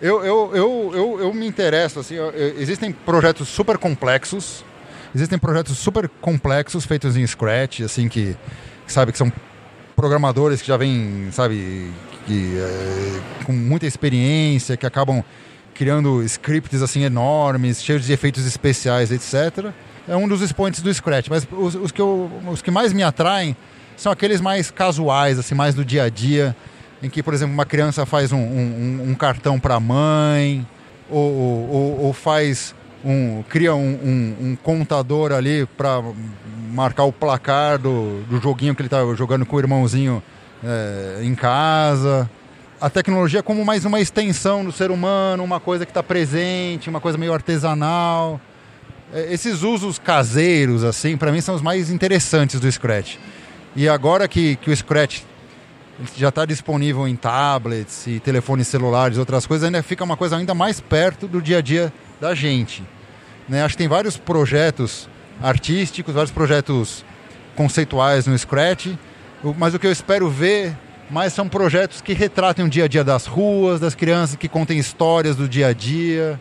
Eu, 0.03 0.25
eu, 0.25 0.51
eu, 0.55 0.91
eu, 0.95 1.21
eu 1.21 1.35
me 1.35 1.47
interesso, 1.47 2.01
assim, 2.01 2.15
eu, 2.15 2.33
existem 2.57 2.93
projetos 2.93 3.49
super 3.49 3.77
complexos, 3.79 4.65
existem 5.15 5.39
projetos 5.39 5.77
super 5.79 6.09
complexos 6.21 6.85
feitos 6.85 7.17
em 7.17 7.27
Scratch, 7.27 7.81
assim, 7.81 8.09
que, 8.09 8.37
sabe, 8.87 9.13
que 9.13 9.19
são 9.19 9.33
programadores 9.97 10.61
que 10.63 10.69
já 10.69 10.77
vêm, 10.77 11.29
sabe, 11.33 11.91
que, 12.27 12.59
é, 12.59 13.45
com 13.45 13.53
muita 13.53 13.87
experiência, 13.87 14.77
que 14.77 14.87
acabam 14.87 15.25
criando 15.75 16.23
scripts, 16.25 16.83
assim, 16.83 17.03
enormes, 17.05 17.83
cheios 17.83 18.05
de 18.05 18.13
efeitos 18.13 18.45
especiais, 18.47 19.13
etc. 19.13 19.73
É 20.09 20.17
um 20.17 20.27
dos 20.27 20.41
expoentes 20.41 20.83
do 20.83 20.93
Scratch, 20.93 21.29
mas 21.29 21.47
os, 21.51 21.75
os, 21.75 21.93
que, 21.93 22.01
eu, 22.01 22.31
os 22.49 22.61
que 22.61 22.71
mais 22.71 22.93
me 22.93 23.03
atraem 23.03 23.57
são 23.97 24.11
aqueles 24.11 24.41
mais 24.41 24.71
casuais, 24.71 25.39
assim, 25.39 25.55
mais 25.55 25.75
do 25.75 25.85
dia 25.85 26.05
a 26.05 26.09
dia, 26.09 26.57
em 27.03 27.09
que, 27.09 27.23
por 27.23 27.33
exemplo, 27.35 27.55
uma 27.55 27.65
criança 27.65 28.05
faz 28.07 28.33
um, 28.33 28.39
um, 28.39 29.11
um 29.11 29.15
cartão 29.15 29.59
para 29.59 29.77
a 29.77 29.81
mãe, 29.81 30.67
ou, 31.11 31.33
ou, 31.33 32.01
ou, 32.07 32.13
faz 32.13 32.75
um. 33.05 33.43
cria 33.49 33.75
um, 33.75 34.37
um 34.41 34.57
contador 34.57 35.33
ali 35.33 35.67
para 35.77 36.03
marcar 36.73 37.05
o 37.05 37.13
placar 37.13 37.79
do, 37.79 38.23
do 38.25 38.41
joguinho 38.41 38.75
que 38.75 38.83
ele 38.83 38.87
está 38.87 39.05
jogando 39.15 39.47
com 39.47 39.57
o 39.57 39.59
irmãozinho 39.59 40.23
é, 40.63 41.21
em 41.23 41.35
casa. 41.35 42.29
A 42.81 42.89
tecnologia 42.89 43.43
como 43.43 43.65
mais 43.65 43.85
uma 43.85 44.01
extensão 44.01 44.65
do 44.65 44.71
ser 44.71 44.91
humano, 44.91 45.43
uma 45.43 45.59
coisa 45.59 45.85
que 45.85 45.91
está 45.91 46.03
presente, 46.03 46.89
uma 46.89 47.01
coisa 47.01 47.19
meio 47.19 47.33
artesanal. 47.33 48.41
É, 49.13 49.33
esses 49.33 49.63
usos 49.63 49.99
caseiros, 49.99 50.85
assim, 50.85 51.17
para 51.17 51.33
mim 51.33 51.41
são 51.41 51.55
os 51.55 51.63
mais 51.63 51.91
interessantes 51.91 52.61
do 52.61 52.71
Scratch. 52.71 53.17
E 53.75 53.89
agora 53.89 54.29
que, 54.29 54.57
que 54.57 54.71
o 54.71 54.77
Scratch 54.77 55.23
já 56.17 56.29
está 56.29 56.45
disponível 56.45 57.09
em 57.09 57.17
tablets 57.17 58.07
e 58.07 58.21
telefones 58.21 58.69
celulares 58.69 59.19
outras 59.19 59.47
coisas, 59.47 59.67
ainda 59.67 59.83
fica 59.83 60.05
uma 60.05 60.17
coisa 60.17 60.37
ainda 60.37 60.55
mais 60.55 60.81
perto 60.81 61.27
do 61.27 61.43
dia 61.43 61.59
a 61.59 61.61
dia 61.61 61.93
da 62.21 62.35
gente. 62.35 62.83
Né? 63.49 63.63
Acho 63.63 63.75
que 63.75 63.79
tem 63.79 63.89
vários 63.89 64.17
projetos 64.17 65.09
artísticos, 65.43 66.15
vários 66.15 66.33
projetos 66.33 67.05
conceituais 67.57 68.27
no 68.27 68.37
Scratch, 68.39 68.89
mas 69.57 69.75
o 69.75 69.79
que 69.79 69.87
eu 69.87 69.93
espero 69.93 70.29
ver 70.29 70.77
mais 71.11 71.33
são 71.33 71.49
projetos 71.49 72.01
que 72.01 72.13
retratem 72.13 72.65
o 72.65 72.69
dia 72.69 72.85
a 72.85 72.89
dia 72.89 73.03
das 73.03 73.27
ruas, 73.27 73.81
das 73.81 73.95
crianças, 73.95 74.37
que 74.37 74.49
contem 74.49 74.79
histórias 74.79 75.37
do 75.37 75.49
dia 75.49 75.69
a 75.69 75.73
dia, 75.73 76.39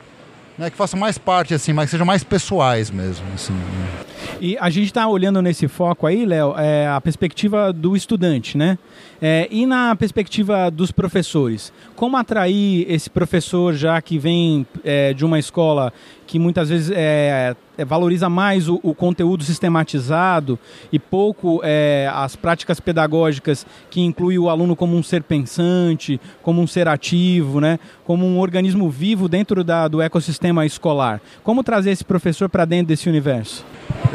né? 0.58 0.70
que 0.70 0.76
façam 0.76 1.00
mais 1.00 1.18
parte, 1.18 1.54
assim, 1.54 1.72
mas 1.72 1.86
que 1.86 1.92
sejam 1.92 2.06
mais 2.06 2.24
pessoais 2.24 2.92
mesmo. 2.92 3.26
Assim, 3.34 3.54
né? 3.54 4.06
E 4.40 4.58
a 4.60 4.70
gente 4.70 4.86
está 4.86 5.08
olhando 5.08 5.42
nesse 5.42 5.68
foco 5.68 6.06
aí, 6.06 6.26
Léo, 6.26 6.54
é, 6.58 6.88
a 6.88 7.02
perspectiva 7.02 7.74
do 7.74 7.96
estudante, 7.96 8.58
né? 8.58 8.78
É, 9.22 9.48
e 9.50 9.66
na 9.66 9.96
perspectiva 9.96 10.70
dos 10.70 10.92
professores, 10.92 11.74
como 11.96 12.18
atrair 12.18 12.86
esse 12.88 13.10
professor 13.10 13.74
já 13.74 14.00
que 14.00 14.20
vem 14.20 14.66
é, 14.84 15.12
de 15.14 15.26
uma 15.26 15.40
escola 15.40 15.92
que 16.28 16.38
muitas 16.38 16.70
vezes 16.70 16.92
é, 16.94 17.56
é, 17.78 17.86
valoriza 17.86 18.30
mais 18.30 18.68
o, 18.68 18.80
o, 18.84 18.94
conteúdo 18.94 19.44
sistematizado 19.44 20.60
e 20.92 21.00
pouco 21.00 21.62
é, 21.64 22.12
as 22.14 22.36
práticas 22.36 22.80
pedagógicas 22.80 23.66
que 23.90 24.02
inclui 24.02 24.38
o 24.38 24.50
aluno 24.50 24.76
como 24.76 24.96
um 24.96 25.02
ser 25.02 25.24
pensante, 25.24 26.20
como 26.44 26.62
um 26.62 26.68
ser 26.68 26.88
ativo, 26.88 27.62
né? 27.62 27.80
como 28.04 28.26
um 28.26 28.40
organismo 28.40 28.90
vivo 28.90 29.30
dentro 29.30 29.64
da, 29.64 29.88
do 29.88 30.02
ecossistema 30.02 30.66
escolar. 30.66 31.22
Como 31.44 31.64
trazer 31.64 31.92
esse 31.92 32.04
professor 32.04 32.50
para 32.50 32.66
dentro 32.66 32.88
desse 32.88 33.08
universo? 33.08 33.66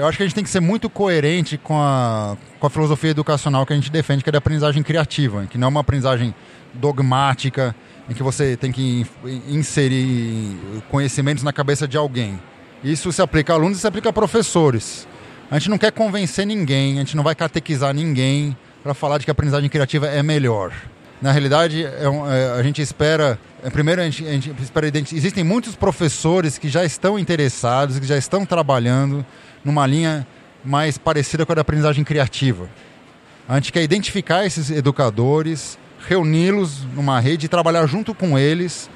Eu 0.02 0.08
acho 0.08 0.16
que 0.16 0.24
a 0.24 0.26
gente 0.26 0.34
tem 0.34 0.42
que 0.42 0.50
ser 0.50 0.58
muito 0.58 0.90
coerente 0.90 1.56
com 1.56 1.80
a, 1.80 2.36
com 2.58 2.66
a 2.66 2.70
filosofia 2.70 3.10
educacional 3.10 3.64
que 3.64 3.72
a 3.72 3.76
gente 3.76 3.88
defende, 3.88 4.24
que 4.24 4.30
é 4.30 4.32
da 4.32 4.38
aprendizagem 4.38 4.82
criativa, 4.82 5.46
que 5.46 5.56
não 5.56 5.66
é 5.66 5.68
uma 5.68 5.80
aprendizagem 5.80 6.34
dogmática, 6.74 7.72
em 8.10 8.12
que 8.12 8.20
você 8.20 8.56
tem 8.56 8.72
que 8.72 9.06
inserir 9.46 10.56
conhecimentos 10.90 11.44
na 11.44 11.52
cabeça 11.52 11.86
de 11.86 11.96
alguém. 11.96 12.36
Isso 12.82 13.12
se 13.12 13.22
aplica 13.22 13.52
a 13.52 13.56
alunos 13.56 13.78
e 13.78 13.80
se 13.80 13.86
aplica 13.86 14.08
a 14.08 14.12
professores. 14.12 15.06
A 15.48 15.56
gente 15.60 15.70
não 15.70 15.78
quer 15.78 15.92
convencer 15.92 16.44
ninguém, 16.44 16.96
a 16.96 16.98
gente 16.98 17.16
não 17.16 17.22
vai 17.22 17.36
catequizar 17.36 17.94
ninguém 17.94 18.56
para 18.82 18.94
falar 18.94 19.18
de 19.18 19.24
que 19.24 19.30
a 19.30 19.34
aprendizagem 19.34 19.70
criativa 19.70 20.08
é 20.08 20.20
melhor. 20.20 20.72
Na 21.20 21.30
realidade, 21.30 21.84
é, 21.84 22.02
é, 22.02 22.58
a 22.58 22.62
gente 22.64 22.82
espera. 22.82 23.38
É, 23.62 23.70
primeiro, 23.70 24.00
a 24.00 24.04
gente, 24.06 24.26
a 24.26 24.32
gente 24.32 24.52
espera. 24.60 24.90
Existem 25.12 25.44
muitos 25.44 25.76
professores 25.76 26.58
que 26.58 26.68
já 26.68 26.84
estão 26.84 27.16
interessados, 27.16 28.00
que 28.00 28.06
já 28.06 28.16
estão 28.16 28.44
trabalhando 28.44 29.24
numa 29.64 29.86
linha 29.86 30.26
mais 30.64 30.98
parecida 30.98 31.44
com 31.44 31.52
a 31.52 31.54
da 31.56 31.60
aprendizagem 31.62 32.04
criativa. 32.04 32.68
A 33.48 33.54
gente 33.56 33.72
quer 33.72 33.82
identificar 33.82 34.46
esses 34.46 34.70
educadores, 34.70 35.78
reuni-los 36.06 36.84
numa 36.94 37.18
rede 37.20 37.46
e 37.46 37.48
trabalhar 37.48 37.86
junto 37.86 38.14
com 38.14 38.38
eles 38.38 38.88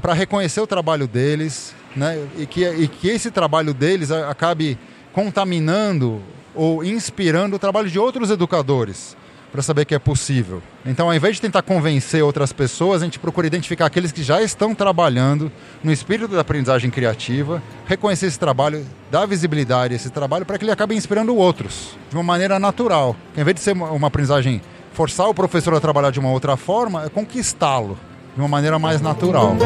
para 0.00 0.12
reconhecer 0.12 0.60
o 0.60 0.66
trabalho 0.66 1.06
deles 1.06 1.74
né? 1.94 2.24
e, 2.38 2.46
que, 2.46 2.66
e 2.66 2.88
que 2.88 3.08
esse 3.08 3.30
trabalho 3.30 3.74
deles 3.74 4.10
acabe 4.10 4.78
contaminando 5.12 6.22
ou 6.54 6.84
inspirando 6.84 7.56
o 7.56 7.58
trabalho 7.58 7.88
de 7.88 7.98
outros 7.98 8.30
educadores 8.30 9.16
para 9.50 9.62
saber 9.62 9.84
que 9.84 9.94
é 9.94 9.98
possível. 9.98 10.62
Então, 10.84 11.08
ao 11.08 11.14
invés 11.14 11.36
de 11.36 11.42
tentar 11.42 11.62
convencer 11.62 12.22
outras 12.22 12.52
pessoas, 12.52 13.02
a 13.02 13.04
gente 13.04 13.18
procura 13.18 13.46
identificar 13.46 13.86
aqueles 13.86 14.12
que 14.12 14.22
já 14.22 14.40
estão 14.42 14.74
trabalhando 14.74 15.50
no 15.82 15.92
espírito 15.92 16.34
da 16.34 16.40
aprendizagem 16.40 16.90
criativa, 16.90 17.62
reconhecer 17.86 18.26
esse 18.26 18.38
trabalho, 18.38 18.86
dar 19.10 19.26
visibilidade 19.26 19.94
a 19.94 19.96
esse 19.96 20.10
trabalho 20.10 20.46
para 20.46 20.58
que 20.58 20.64
ele 20.64 20.72
acabe 20.72 20.94
inspirando 20.94 21.34
outros 21.36 21.96
de 22.08 22.16
uma 22.16 22.22
maneira 22.22 22.58
natural. 22.58 23.16
Ao 23.34 23.40
invés 23.40 23.54
de 23.54 23.60
ser 23.60 23.72
uma 23.72 24.06
aprendizagem 24.06 24.60
forçar 24.92 25.28
o 25.28 25.34
professor 25.34 25.74
a 25.74 25.80
trabalhar 25.80 26.10
de 26.10 26.20
uma 26.20 26.30
outra 26.30 26.56
forma, 26.56 27.04
é 27.04 27.08
conquistá-lo 27.08 27.98
de 28.34 28.40
uma 28.40 28.48
maneira 28.48 28.78
mais 28.78 29.00
natural. 29.00 29.56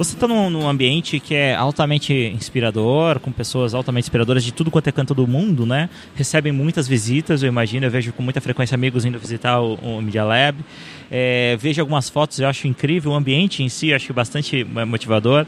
Você 0.00 0.14
está 0.14 0.26
num, 0.26 0.48
num, 0.48 0.66
ambiente 0.66 1.20
que 1.20 1.34
é 1.34 1.54
altamente 1.54 2.14
inspirador, 2.14 3.20
com 3.20 3.30
pessoas 3.30 3.74
altamente 3.74 4.06
inspiradoras 4.06 4.42
de 4.42 4.50
tudo 4.50 4.70
quanto 4.70 4.88
é 4.88 4.92
canto 4.92 5.12
do 5.12 5.26
mundo, 5.26 5.66
né? 5.66 5.90
Recebem 6.14 6.50
muitas 6.52 6.88
visitas, 6.88 7.42
eu 7.42 7.48
imagino, 7.48 7.84
eu 7.84 7.90
vejo 7.90 8.10
com 8.14 8.22
muita 8.22 8.40
frequência 8.40 8.74
amigos 8.74 9.04
indo 9.04 9.18
visitar 9.18 9.60
o, 9.60 9.74
o 9.74 10.00
Media 10.00 10.24
Lab. 10.24 10.56
É, 11.10 11.54
vejo 11.60 11.82
algumas 11.82 12.08
fotos, 12.08 12.38
eu 12.38 12.48
acho 12.48 12.66
incrível, 12.66 13.12
o 13.12 13.14
ambiente 13.14 13.62
em 13.62 13.68
si, 13.68 13.92
acho 13.92 14.14
bastante 14.14 14.64
motivador. 14.64 15.44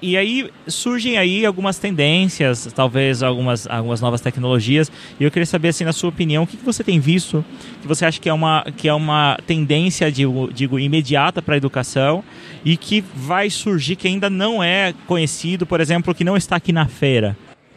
E 0.00 0.16
aí 0.16 0.48
surgem 0.68 1.18
aí 1.18 1.44
algumas 1.44 1.76
tendências, 1.76 2.72
talvez 2.72 3.24
algumas, 3.24 3.66
algumas 3.66 4.00
novas 4.00 4.20
tecnologias. 4.20 4.88
E 5.18 5.24
eu 5.24 5.32
queria 5.32 5.46
saber, 5.46 5.70
assim, 5.70 5.82
na 5.82 5.92
sua 5.92 6.10
opinião, 6.10 6.44
o 6.44 6.46
que, 6.46 6.56
que 6.56 6.64
você 6.64 6.84
tem 6.84 7.00
visto 7.00 7.44
que 7.82 7.88
você 7.88 8.04
acha 8.04 8.20
que 8.20 8.28
é 8.28 8.32
uma, 8.32 8.64
que 8.76 8.88
é 8.88 8.94
uma 8.94 9.36
tendência, 9.46 10.12
digo, 10.12 10.48
digo 10.52 10.78
imediata 10.78 11.42
para 11.42 11.54
a 11.54 11.56
educação 11.56 12.22
e 12.66 12.76
que 12.76 13.00
vai 13.14 13.48
surgir 13.48 13.94
que 13.94 14.08
ainda 14.08 14.28
não 14.28 14.60
é 14.60 14.92
conhecido, 15.06 15.64
por 15.64 15.80
exemplo, 15.80 16.12
que 16.12 16.24
não 16.24 16.36
está 16.36 16.56
aqui 16.56 16.72
na 16.72 16.88
feira? 16.88 17.36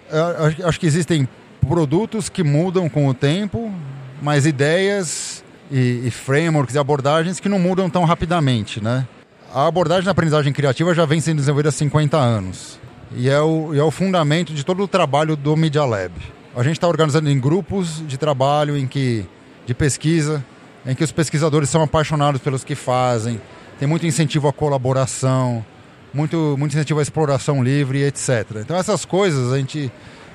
Eu 0.10 0.67
acho 0.67 0.79
que 0.79 0.88
existem 0.88 1.29
produtos 1.62 2.27
que 2.27 2.43
mudam 2.43 2.89
com 2.89 3.08
o 3.08 3.13
tempo, 3.13 3.72
mas 4.19 4.48
ideias 4.48 5.43
e, 5.72 6.08
e 6.08 6.10
frameworks 6.10 6.74
e 6.74 6.79
abordagens 6.79 7.39
que 7.39 7.48
não 7.48 7.60
mudam 7.60 7.88
tão 7.88 8.03
rapidamente, 8.03 8.84
né? 8.84 9.08
A 9.53 9.67
abordagem 9.67 10.05
da 10.05 10.12
aprendizagem 10.12 10.51
criativa 10.51 10.91
já 10.96 11.05
vem 11.05 11.22
sendo 11.22 11.38
desenvolvida 11.38 11.69
há 11.69 11.72
50 11.72 12.17
anos 12.17 12.79
e 13.15 13.29
é 13.29 13.39
o, 13.39 13.75
e 13.75 13.77
é 13.77 13.84
o 13.84 13.91
fundamento 13.91 14.55
de 14.55 14.63
todo 14.63 14.81
o 14.81 14.88
trabalho 14.88 15.36
do 15.36 15.55
Media 15.55 15.86
Lab. 15.86 16.13
A 16.55 16.63
gente 16.63 16.74
está 16.74 16.88
organizando 16.88 17.29
em 17.29 17.39
grupos 17.39 18.01
de 18.08 18.17
trabalho 18.17 18.75
em 18.75 18.88
que 18.88 19.24
de 19.67 19.75
pesquisa, 19.75 20.43
em 20.84 20.96
que 20.96 21.03
os 21.03 21.12
pesquisadores 21.12 21.69
são 21.69 21.84
apaixonados 21.84 22.41
pelos 22.41 22.63
que 22.63 22.74
fazem, 22.74 23.39
tem 23.79 23.88
muito 23.88 24.05
incentivo 24.05 24.48
à 24.48 24.53
colaboração, 24.53 25.65
muito, 26.13 26.55
muito 26.59 26.74
incentivo 26.74 27.00
à 27.00 27.01
exploração 27.01 27.63
livre, 27.63 28.03
etc. 28.03 28.57
Então 28.57 28.75
essas 28.75 29.05
coisas 29.05 29.53
a 29.53 29.57
gente, 29.57 29.91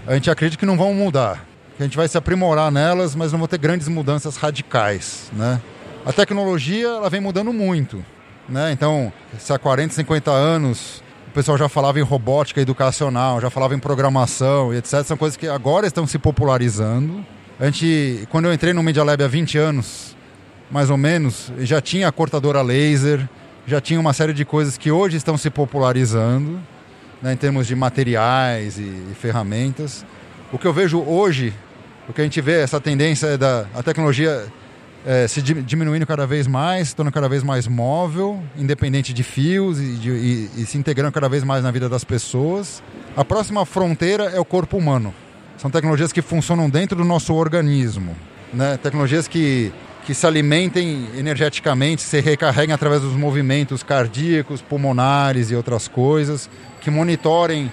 a 0.06 0.14
gente 0.14 0.30
acredita 0.30 0.58
que 0.58 0.66
não 0.66 0.76
vão 0.76 0.94
mudar, 0.94 1.44
que 1.76 1.82
a 1.82 1.86
gente 1.86 1.96
vai 1.96 2.08
se 2.08 2.16
aprimorar 2.16 2.72
nelas, 2.72 3.14
mas 3.14 3.32
não 3.32 3.38
vão 3.38 3.46
ter 3.46 3.58
grandes 3.58 3.86
mudanças 3.86 4.36
radicais, 4.36 5.30
né? 5.32 5.60
A 6.06 6.12
tecnologia 6.12 6.86
ela 6.86 7.10
vem 7.10 7.20
mudando 7.20 7.52
muito. 7.52 8.04
Né? 8.48 8.72
Então, 8.72 9.10
se 9.38 9.52
há 9.52 9.58
40, 9.58 9.94
50 9.94 10.30
anos 10.30 11.02
o 11.28 11.30
pessoal 11.34 11.58
já 11.58 11.68
falava 11.68 11.98
em 11.98 12.02
robótica 12.02 12.60
educacional, 12.60 13.40
já 13.40 13.50
falava 13.50 13.74
em 13.74 13.78
programação 13.78 14.72
e 14.72 14.76
etc. 14.76 15.02
São 15.02 15.16
coisas 15.16 15.36
que 15.36 15.48
agora 15.48 15.86
estão 15.86 16.06
se 16.06 16.18
popularizando. 16.18 17.24
A 17.58 17.66
gente, 17.66 18.28
quando 18.30 18.44
eu 18.44 18.52
entrei 18.52 18.72
no 18.72 18.82
Media 18.82 19.02
Lab 19.02 19.22
há 19.22 19.26
20 19.26 19.58
anos, 19.58 20.13
mais 20.74 20.90
ou 20.90 20.96
menos, 20.96 21.52
já 21.60 21.80
tinha 21.80 22.08
a 22.08 22.10
cortadora 22.10 22.60
laser, 22.60 23.28
já 23.64 23.80
tinha 23.80 24.00
uma 24.00 24.12
série 24.12 24.32
de 24.32 24.44
coisas 24.44 24.76
que 24.76 24.90
hoje 24.90 25.16
estão 25.16 25.38
se 25.38 25.48
popularizando, 25.48 26.60
né, 27.22 27.32
em 27.32 27.36
termos 27.36 27.68
de 27.68 27.76
materiais 27.76 28.76
e, 28.76 28.82
e, 28.82 29.14
ferramentas. 29.14 30.04
O 30.52 30.58
que 30.58 30.66
eu 30.66 30.72
vejo 30.72 30.98
hoje, 30.98 31.54
o 32.08 32.12
que 32.12 32.20
a 32.20 32.24
gente 32.24 32.40
vê, 32.40 32.60
essa 32.60 32.80
tendência 32.80 33.28
é 33.28 33.36
da 33.36 33.66
a 33.72 33.84
tecnologia 33.84 34.46
é, 35.06 35.28
se 35.28 35.40
diminuindo 35.40 36.04
cada 36.08 36.26
vez 36.26 36.48
mais, 36.48 36.92
tornando 36.92 37.14
cada 37.14 37.28
vez 37.28 37.44
mais 37.44 37.68
móvel, 37.68 38.42
independente 38.58 39.12
de 39.12 39.22
fios 39.22 39.78
e, 39.78 39.92
de, 39.92 40.10
e, 40.10 40.50
e, 40.56 40.66
se 40.66 40.76
integrando 40.76 41.12
cada 41.12 41.28
vez 41.28 41.44
mais 41.44 41.62
na 41.62 41.70
vida 41.70 41.88
das 41.88 42.02
pessoas. 42.02 42.82
A 43.16 43.24
próxima 43.24 43.64
fronteira 43.64 44.24
é 44.24 44.40
o 44.40 44.44
corpo 44.44 44.76
humano. 44.76 45.14
São 45.56 45.70
tecnologias 45.70 46.12
que 46.12 46.20
funcionam 46.20 46.68
dentro 46.68 46.96
do 46.96 47.04
nosso 47.04 47.32
organismo, 47.32 48.16
né? 48.52 48.76
tecnologias 48.76 49.28
que, 49.28 49.72
que 50.04 50.14
se 50.14 50.26
alimentem 50.26 51.08
energeticamente, 51.16 52.02
se 52.02 52.20
recarreguem 52.20 52.74
através 52.74 53.00
dos 53.00 53.14
movimentos 53.14 53.82
cardíacos, 53.82 54.60
pulmonares 54.60 55.50
e 55.50 55.56
outras 55.56 55.88
coisas, 55.88 56.48
que 56.80 56.90
monitorem 56.90 57.72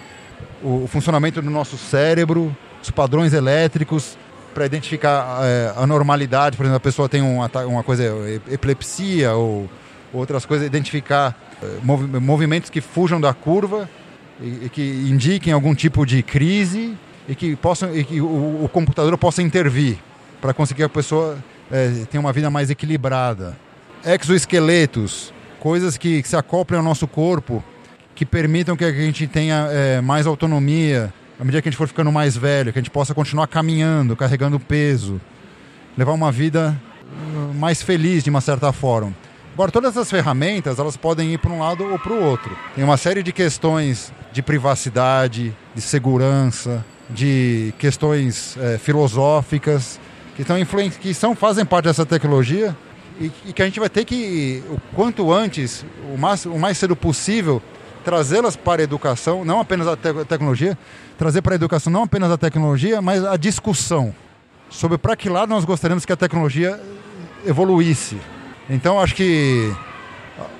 o, 0.64 0.88
funcionamento 0.88 1.42
do 1.42 1.50
nosso 1.50 1.78
cérebro, 1.78 2.56
os 2.82 2.90
padrões 2.90 3.34
elétricos, 3.34 4.18
para 4.54 4.66
identificar 4.66 5.42
é, 5.44 5.74
a 5.76 5.86
normalidade, 5.86 6.58
por 6.58 6.64
exemplo, 6.64 6.78
a 6.78 6.82
pessoa 6.82 7.10
tem 7.10 7.22
um, 7.22 7.40
uma 7.68 7.84
coisa, 7.84 8.04
epilepsia 8.50 9.34
ou 9.34 9.70
outras 10.14 10.46
coisas, 10.46 10.66
identificar 10.66 11.38
é, 11.62 12.20
movimentos 12.20 12.70
que 12.70 12.82
fujam 12.82 13.20
da 13.20 13.34
curva 13.34 13.90
e, 14.42 14.66
e, 14.66 14.70
que 14.70 14.82
indiquem 14.82 15.52
algum 15.54 15.76
tipo 15.76 16.06
de 16.06 16.24
crise 16.24 16.98
e 17.28 17.36
que, 17.36 17.56
possam, 17.56 17.96
e 17.96 18.04
que 18.04 18.22
o, 18.22 18.64
o 18.64 18.70
computador 18.72 19.18
possa 19.18 19.42
intervir 19.42 19.98
para 20.42 20.54
conseguir 20.54 20.84
a 20.84 20.90
pessoa 20.90 21.38
é, 21.72 22.20
uma 22.20 22.34
vida 22.34 22.50
mais 22.50 22.70
equilibrada. 22.70 23.58
Exoesqueletos, 24.06 25.34
coisas 25.60 25.98
que, 25.98 26.22
que 26.22 26.28
se 26.28 26.36
acoplem 26.36 26.78
ao 26.78 26.84
nosso 26.84 27.08
corpo, 27.08 27.64
que 28.16 28.26
permitam 28.26 28.76
que 28.76 28.84
a 28.84 28.92
gente 28.92 29.28
tenha 29.28 29.68
é, 29.70 30.02
mais 30.02 30.28
autonomia, 30.28 31.14
à 31.40 31.44
medida 31.44 31.62
que 31.62 31.70
a 31.70 31.72
gente 31.72 31.78
for 31.78 31.88
ficando 31.88 32.12
mais 32.12 32.38
velho, 32.38 32.72
que 32.72 32.80
a 32.80 32.82
gente 32.82 32.92
possa 32.92 33.14
continuar 33.14 33.48
caminhando, 33.48 34.16
carregando 34.16 34.60
peso, 34.60 35.20
levar 35.98 36.12
uma 36.12 36.32
vida 36.32 36.80
uh, 37.02 37.54
mais 37.56 37.82
feliz 37.82 38.24
de 38.24 38.30
uma 38.30 38.42
certa 38.42 38.72
forma. 38.72 39.14
Agora, 39.54 39.72
todas 39.72 39.92
essas 39.92 40.10
ferramentas, 40.10 40.80
elas 40.80 40.96
podem 40.96 41.34
ir 41.34 41.38
para 41.38 41.52
um 41.52 41.60
lado 41.60 41.84
ou 41.84 42.00
para 42.00 42.14
o 42.14 42.24
outro. 42.24 42.56
Tem 42.76 42.84
uma 42.84 42.96
série 42.96 43.22
de 43.22 43.32
questões 43.32 44.14
de 44.32 44.42
privacidade, 44.42 45.56
de 45.76 45.82
segurança, 45.82 46.86
de 47.10 47.74
questões 47.78 48.56
é, 48.58 48.78
filosóficas 48.78 50.00
que, 50.46 50.62
estão 50.62 50.90
que 50.90 51.14
são, 51.14 51.36
fazem 51.36 51.66
parte 51.66 51.86
dessa 51.86 52.06
tecnologia 52.06 52.76
e, 53.20 53.32
e, 53.46 53.54
que 53.54 53.62
a 53.62 53.66
gente 53.66 53.80
vai 53.80 53.90
ter 53.90 54.06
que, 54.06 54.64
o 54.70 54.80
quanto 54.96 55.32
antes, 55.32 55.86
o 56.14 56.18
mais, 56.18 56.46
o 56.46 56.58
mais 56.58 56.78
cedo 56.78 56.96
possível, 56.96 57.62
trazê-las 58.04 58.56
para 58.56 58.82
a 58.82 58.84
educação, 58.84 59.46
não 59.46 59.60
apenas 59.60 59.88
a 59.88 59.96
te 59.96 60.14
tecnologia, 60.26 60.78
trazer 61.18 61.42
para 61.42 61.54
a 61.54 61.56
educação 61.56 61.94
não 61.94 62.04
apenas 62.04 62.32
a 62.32 62.38
tecnologia, 62.38 63.02
mas 63.02 63.24
a 63.24 63.38
discussão 63.38 64.14
sobre 64.70 64.98
para 64.98 65.16
que 65.16 65.30
lado 65.30 65.50
nós 65.50 65.66
gostaríamos 65.66 66.06
que 66.06 66.12
a 66.12 66.18
tecnologia 66.18 66.80
evoluísse. 67.46 68.18
Então 68.70 69.00
acho 69.00 69.14
que 69.14 69.72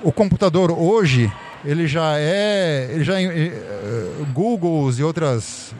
o 0.02 0.12
computador 0.12 0.70
hoje 0.70 1.32
ele 1.64 1.86
já 1.86 2.18
é, 2.18 2.90
ele 2.92 3.04
já 3.04 3.14
uh, 3.14 4.26
Googles 4.32 4.98
e 4.98 5.02
outras 5.02 5.74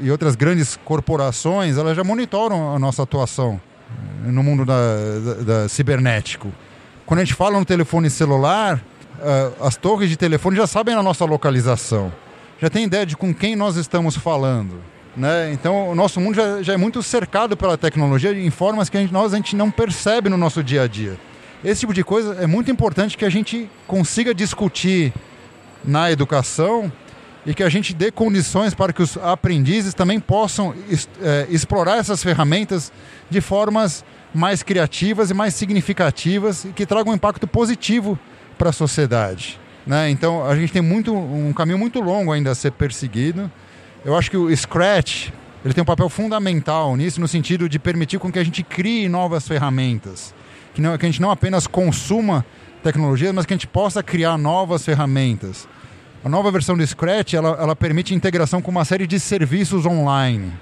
e 0.00 0.10
outras 0.10 0.36
grandes 0.36 0.78
corporações, 0.84 1.76
elas 1.76 1.96
já 1.96 2.04
monitoram 2.04 2.74
a 2.74 2.78
nossa 2.78 3.02
atuação 3.02 3.60
no 4.24 4.42
mundo 4.42 4.64
da, 4.64 4.74
da, 5.24 5.34
da 5.62 5.68
cibernético. 5.68 6.52
Quando 7.04 7.20
a 7.20 7.24
gente 7.24 7.34
fala 7.34 7.58
no 7.58 7.64
telefone 7.64 8.10
celular, 8.10 8.76
uh, 8.76 9.64
as 9.64 9.76
torres 9.76 10.10
de 10.10 10.16
telefone 10.16 10.56
já 10.56 10.66
sabem 10.66 10.94
a 10.94 11.02
nossa 11.02 11.24
localização, 11.24 12.12
já 12.60 12.68
tem 12.68 12.84
ideia 12.84 13.06
de 13.06 13.16
com 13.16 13.32
quem 13.32 13.54
nós 13.54 13.76
estamos 13.76 14.16
falando. 14.16 14.80
Né? 15.16 15.52
Então, 15.52 15.88
o 15.88 15.94
nosso 15.94 16.20
mundo 16.20 16.34
já, 16.34 16.62
já, 16.62 16.74
é 16.74 16.76
muito 16.76 17.02
cercado 17.02 17.56
pela 17.56 17.78
tecnologia 17.78 18.32
em 18.32 18.50
formas 18.50 18.90
que 18.90 18.98
a 18.98 19.00
gente, 19.00 19.12
nós 19.12 19.32
a 19.32 19.36
gente 19.36 19.56
não 19.56 19.70
percebe 19.70 20.28
no 20.28 20.36
nosso 20.36 20.62
dia 20.62 20.82
a 20.82 20.86
dia. 20.86 21.18
Esse 21.64 21.80
tipo 21.80 21.94
de 21.94 22.04
coisa 22.04 22.34
é 22.34 22.46
muito 22.46 22.70
importante 22.70 23.16
que 23.16 23.24
a 23.24 23.30
gente 23.30 23.70
consiga 23.86 24.34
discutir 24.34 25.12
na 25.82 26.10
educação 26.10 26.92
e 27.46 27.54
que 27.54 27.62
a 27.62 27.68
gente 27.68 27.94
dê 27.94 28.10
condições 28.10 28.74
para 28.74 28.92
que 28.92 29.00
os 29.00 29.16
aprendizes 29.16 29.94
também 29.94 30.18
possam 30.18 30.74
é, 31.22 31.46
explorar 31.48 31.98
essas 31.98 32.22
ferramentas 32.22 32.92
de 33.30 33.40
formas 33.40 34.04
mais 34.34 34.62
criativas 34.64 35.30
e 35.30 35.34
mais 35.34 35.54
significativas 35.54 36.64
e 36.64 36.68
que 36.68 36.84
tragam 36.84 37.12
um 37.12 37.16
impacto 37.16 37.46
positivo 37.46 38.18
para 38.58 38.70
a 38.70 38.72
sociedade. 38.72 39.60
Né? 39.86 40.10
Então 40.10 40.44
a 40.44 40.56
gente 40.56 40.72
tem 40.72 40.82
muito, 40.82 41.14
um 41.14 41.52
caminho 41.52 41.78
muito 41.78 42.00
longo 42.00 42.32
ainda 42.32 42.50
a 42.50 42.54
ser 42.54 42.72
perseguido. 42.72 43.50
Eu 44.04 44.16
acho 44.16 44.28
que 44.28 44.36
o 44.36 44.54
Scratch 44.54 45.30
ele 45.64 45.74
tem 45.74 45.82
um 45.82 45.86
papel 45.86 46.08
fundamental 46.08 46.96
nisso, 46.96 47.20
no 47.20 47.26
sentido 47.26 47.68
de 47.68 47.78
permitir 47.78 48.18
com 48.18 48.30
que 48.30 48.38
a 48.38 48.44
gente 48.44 48.62
crie 48.62 49.08
novas 49.08 49.46
ferramentas. 49.48 50.34
Que, 50.74 50.80
não, 50.80 50.96
que 50.98 51.06
a 51.06 51.08
gente 51.08 51.20
não 51.20 51.30
apenas 51.30 51.66
consuma 51.66 52.44
tecnologias, 52.82 53.32
mas 53.32 53.46
que 53.46 53.52
a 53.52 53.56
gente 53.56 53.66
possa 53.66 54.02
criar 54.02 54.36
novas 54.36 54.84
ferramentas. 54.84 55.66
A 56.26 56.28
nova 56.28 56.50
versão 56.50 56.76
do 56.76 56.84
Scratch 56.84 57.34
ela, 57.34 57.50
ela 57.50 57.76
permite 57.76 58.12
integração 58.12 58.60
com 58.60 58.68
uma 58.68 58.84
série 58.84 59.06
de 59.06 59.20
serviços 59.20 59.86
online. 59.86 60.52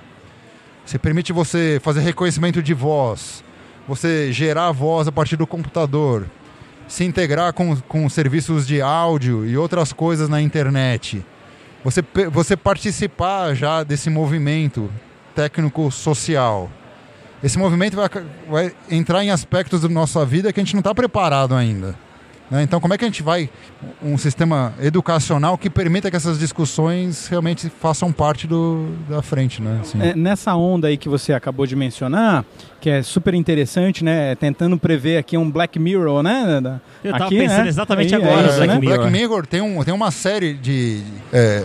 Você 0.85 0.99
permite 0.99 1.33
você 1.33 1.81
fazer 1.83 2.01
reconhecimento 2.01 2.63
de 2.63 2.75
voz, 2.75 3.43
você 3.89 4.31
gerar 4.31 4.73
voz 4.73 5.09
a 5.09 5.13
partir 5.13 5.37
do 5.37 5.47
computador, 5.47 6.27
se 6.87 7.03
integrar 7.03 7.55
com, 7.55 7.75
com 7.77 8.07
serviços 8.11 8.67
de 8.67 8.83
áudio 8.83 9.47
e 9.47 9.57
outras 9.57 9.91
coisas 9.91 10.29
na 10.29 10.39
internet. 10.39 11.25
Você, 11.83 12.05
você 12.31 12.59
participar 12.59 13.55
já 13.55 13.83
desse 13.83 14.11
movimento 14.11 14.93
técnico-social. 15.35 16.71
Esse 17.43 17.59
movimento 17.59 17.97
vai, 17.97 18.11
vai 18.47 18.73
entrar 18.91 19.25
em 19.25 19.31
aspectos 19.31 19.81
da 19.81 19.89
nossa 19.89 20.27
vida 20.27 20.53
que 20.53 20.61
a 20.61 20.63
gente 20.63 20.75
não 20.75 20.81
está 20.81 20.95
preparado 20.95 21.55
ainda. 21.55 22.04
Né? 22.55 22.63
Então, 22.63 22.81
como 22.81 22.95
é 22.95 22.99
que 22.99 23.05
a 23.05 23.09
gente 23.09 23.21
vai 23.21 23.51
um 24.01 24.17
sistema 24.17 24.73
educacional 24.81 25.59
que 25.59 25.69
permita 25.69 26.09
que 26.09 26.17
essas 26.17 26.39
discussões 26.39 27.27
realmente 27.27 27.69
façam 27.69 28.13
parte 28.13 28.47
do, 28.47 28.91
da 29.09 29.21
frente, 29.23 29.61
né? 29.61 29.81
Assim. 29.83 30.01
É, 30.01 30.15
nessa 30.15 30.55
onda 30.55 30.87
aí 30.87 30.97
que 30.97 31.09
você 31.09 31.33
acabou 31.33 31.67
de 31.67 31.75
mencionar, 31.75 32.45
que 32.81 32.89
é 32.89 33.03
super 33.03 33.35
interessante, 33.35 34.05
né? 34.05 34.37
Tentando 34.37 34.79
prever 34.79 35.17
aqui 35.17 35.37
um 35.37 35.51
Black 35.51 35.81
Mirror, 35.81 36.23
né? 36.23 36.81
Eu 37.03 37.11
estava 37.11 37.29
pensando 37.29 37.65
né? 37.65 37.69
exatamente 37.69 38.15
aí, 38.15 38.23
agora. 38.23 38.47
É, 38.47 38.57
Black, 38.57 38.67
né? 38.69 38.79
Mirror. 38.79 38.99
Black 38.99 39.13
Mirror 39.13 39.47
tem, 39.47 39.61
um, 39.61 39.83
tem 39.83 39.93
uma 39.93 40.13
série 40.13 40.55
de. 40.55 41.03
É, 41.33 41.61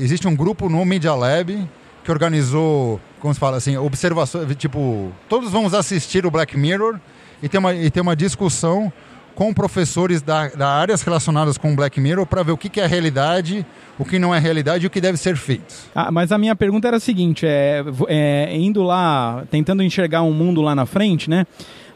existe 0.00 0.26
um 0.26 0.34
grupo 0.34 0.68
no 0.68 0.84
Media 0.84 1.14
Lab 1.14 1.68
que 2.02 2.10
organizou, 2.10 3.00
como 3.20 3.32
se 3.32 3.38
fala 3.38 3.58
assim, 3.58 3.76
observações, 3.76 4.56
tipo, 4.56 5.12
todos 5.28 5.52
vamos 5.52 5.72
assistir 5.72 6.26
o 6.26 6.32
Black 6.32 6.58
Mirror 6.58 6.98
e 7.40 7.48
ter 7.48 7.58
uma, 7.58 7.72
e 7.72 7.90
ter 7.90 8.00
uma 8.00 8.16
discussão 8.16 8.92
com 9.40 9.54
professores 9.54 10.20
da, 10.20 10.48
da 10.48 10.68
áreas 10.68 11.00
relacionadas 11.00 11.56
com 11.56 11.74
Black 11.74 11.98
Mirror 11.98 12.26
para 12.26 12.42
ver 12.42 12.52
o 12.52 12.58
que, 12.58 12.68
que, 12.68 12.78
é 12.78 12.86
realidade, 12.86 13.64
o 13.98 14.04
que 14.04 14.18
não 14.18 14.34
é 14.34 14.38
realidade 14.38 14.84
e 14.84 14.86
o 14.86 14.90
que 14.90 15.00
deve 15.00 15.16
ser 15.16 15.34
feito. 15.34 15.74
Ah, 15.94 16.10
mas 16.12 16.30
a 16.30 16.36
minha 16.36 16.54
pergunta 16.54 16.88
era 16.88 16.98
a 16.98 17.00
seguinte: 17.00 17.46
é, 17.46 17.82
é, 18.08 18.54
indo 18.54 18.82
lá, 18.82 19.42
tentando 19.50 19.82
enxergar 19.82 20.20
um 20.20 20.34
mundo 20.34 20.60
lá 20.60 20.74
na 20.74 20.84
frente, 20.84 21.30
né? 21.30 21.46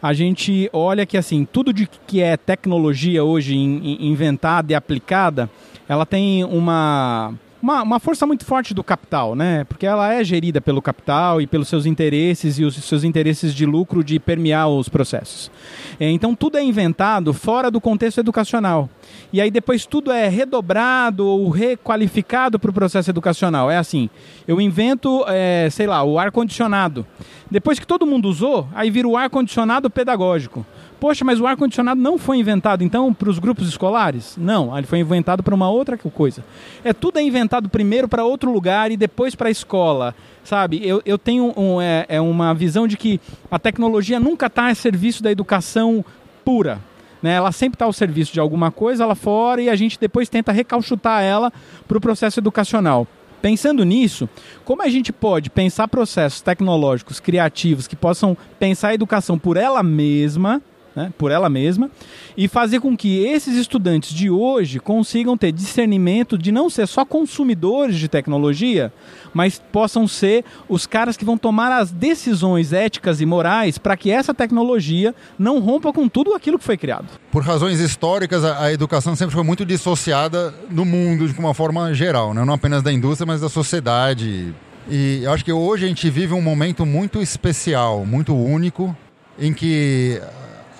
A 0.02 0.14
gente 0.14 0.70
olha 0.72 1.04
que 1.04 1.18
assim, 1.18 1.44
tudo 1.44 1.70
de 1.70 1.86
que 2.06 2.22
é 2.22 2.34
tecnologia 2.38 3.22
hoje 3.22 3.54
in, 3.54 3.76
in, 3.84 4.08
inventada 4.10 4.72
e 4.72 4.74
aplicada, 4.74 5.50
ela 5.86 6.06
tem 6.06 6.44
uma 6.44 7.34
uma, 7.64 7.82
uma 7.82 7.98
força 7.98 8.26
muito 8.26 8.44
forte 8.44 8.74
do 8.74 8.84
capital, 8.84 9.34
né? 9.34 9.64
Porque 9.64 9.86
ela 9.86 10.12
é 10.12 10.22
gerida 10.22 10.60
pelo 10.60 10.82
capital 10.82 11.40
e 11.40 11.46
pelos 11.46 11.66
seus 11.66 11.86
interesses 11.86 12.58
e 12.58 12.64
os 12.64 12.74
seus 12.74 13.04
interesses 13.04 13.54
de 13.54 13.64
lucro 13.64 14.04
de 14.04 14.20
permear 14.20 14.68
os 14.68 14.86
processos. 14.86 15.50
É, 15.98 16.10
então 16.10 16.34
tudo 16.34 16.58
é 16.58 16.62
inventado 16.62 17.32
fora 17.32 17.70
do 17.70 17.80
contexto 17.80 18.18
educacional. 18.18 18.90
E 19.32 19.40
aí 19.40 19.50
depois 19.50 19.86
tudo 19.86 20.12
é 20.12 20.28
redobrado 20.28 21.26
ou 21.26 21.48
requalificado 21.48 22.58
para 22.58 22.70
o 22.70 22.74
processo 22.74 23.08
educacional. 23.08 23.70
É 23.70 23.78
assim, 23.78 24.10
eu 24.46 24.60
invento, 24.60 25.24
é, 25.26 25.68
sei 25.70 25.86
lá, 25.86 26.04
o 26.04 26.18
ar-condicionado. 26.18 27.06
Depois 27.50 27.78
que 27.78 27.86
todo 27.86 28.06
mundo 28.06 28.28
usou, 28.28 28.68
aí 28.74 28.90
vira 28.90 29.08
o 29.08 29.16
ar-condicionado 29.16 29.88
pedagógico. 29.88 30.66
Poxa, 31.04 31.22
mas 31.22 31.38
o 31.38 31.46
ar-condicionado 31.46 32.00
não 32.00 32.16
foi 32.16 32.38
inventado 32.38 32.82
então 32.82 33.12
para 33.12 33.28
os 33.28 33.38
grupos 33.38 33.68
escolares? 33.68 34.38
Não, 34.38 34.74
ele 34.74 34.86
foi 34.86 35.00
inventado 35.00 35.42
para 35.42 35.54
uma 35.54 35.68
outra 35.68 35.98
coisa. 35.98 36.42
É 36.82 36.94
tudo 36.94 37.18
é 37.18 37.22
inventado 37.22 37.68
primeiro 37.68 38.08
para 38.08 38.24
outro 38.24 38.50
lugar 38.50 38.90
e 38.90 38.96
depois 38.96 39.34
para 39.34 39.48
a 39.48 39.50
escola. 39.50 40.14
Sabe, 40.42 40.80
eu, 40.82 41.02
eu 41.04 41.18
tenho 41.18 41.52
um, 41.58 41.78
é, 41.78 42.06
é 42.08 42.18
uma 42.22 42.54
visão 42.54 42.88
de 42.88 42.96
que 42.96 43.20
a 43.50 43.58
tecnologia 43.58 44.18
nunca 44.18 44.46
está 44.46 44.68
a 44.68 44.74
serviço 44.74 45.22
da 45.22 45.30
educação 45.30 46.02
pura. 46.42 46.80
Né? 47.22 47.34
Ela 47.34 47.52
sempre 47.52 47.74
está 47.74 47.84
ao 47.84 47.92
serviço 47.92 48.32
de 48.32 48.40
alguma 48.40 48.70
coisa 48.70 49.04
lá 49.04 49.14
fora 49.14 49.60
e 49.60 49.68
a 49.68 49.76
gente 49.76 50.00
depois 50.00 50.30
tenta 50.30 50.52
recalchutar 50.52 51.22
ela 51.22 51.52
para 51.86 51.98
o 51.98 52.00
processo 52.00 52.40
educacional. 52.40 53.06
Pensando 53.42 53.84
nisso, 53.84 54.26
como 54.64 54.80
a 54.80 54.88
gente 54.88 55.12
pode 55.12 55.50
pensar 55.50 55.86
processos 55.86 56.40
tecnológicos 56.40 57.20
criativos 57.20 57.86
que 57.86 57.94
possam 57.94 58.34
pensar 58.58 58.88
a 58.88 58.94
educação 58.94 59.38
por 59.38 59.58
ela 59.58 59.82
mesma, 59.82 60.62
né, 60.94 61.12
por 61.18 61.30
ela 61.30 61.48
mesma, 61.48 61.90
e 62.36 62.48
fazer 62.48 62.80
com 62.80 62.96
que 62.96 63.24
esses 63.24 63.56
estudantes 63.56 64.14
de 64.14 64.30
hoje 64.30 64.78
consigam 64.78 65.36
ter 65.36 65.52
discernimento 65.52 66.38
de 66.38 66.52
não 66.52 66.70
ser 66.70 66.86
só 66.86 67.04
consumidores 67.04 67.96
de 67.96 68.08
tecnologia, 68.08 68.92
mas 69.32 69.60
possam 69.72 70.06
ser 70.06 70.44
os 70.68 70.86
caras 70.86 71.16
que 71.16 71.24
vão 71.24 71.36
tomar 71.36 71.72
as 71.72 71.90
decisões 71.90 72.72
éticas 72.72 73.20
e 73.20 73.26
morais 73.26 73.78
para 73.78 73.96
que 73.96 74.10
essa 74.10 74.32
tecnologia 74.32 75.14
não 75.38 75.58
rompa 75.58 75.92
com 75.92 76.08
tudo 76.08 76.34
aquilo 76.34 76.58
que 76.58 76.64
foi 76.64 76.76
criado. 76.76 77.06
Por 77.30 77.42
razões 77.42 77.80
históricas, 77.80 78.44
a, 78.44 78.64
a 78.64 78.72
educação 78.72 79.16
sempre 79.16 79.34
foi 79.34 79.44
muito 79.44 79.64
dissociada 79.64 80.54
no 80.70 80.84
mundo 80.84 81.28
de 81.28 81.38
uma 81.38 81.54
forma 81.54 81.92
geral, 81.92 82.32
né? 82.32 82.44
não 82.44 82.54
apenas 82.54 82.82
da 82.82 82.92
indústria, 82.92 83.26
mas 83.26 83.40
da 83.40 83.48
sociedade. 83.48 84.54
E 84.88 85.26
acho 85.26 85.44
que 85.44 85.52
hoje 85.52 85.84
a 85.84 85.88
gente 85.88 86.08
vive 86.10 86.34
um 86.34 86.42
momento 86.42 86.84
muito 86.84 87.20
especial, 87.20 88.04
muito 88.04 88.34
único, 88.34 88.94
em 89.38 89.52
que 89.52 90.20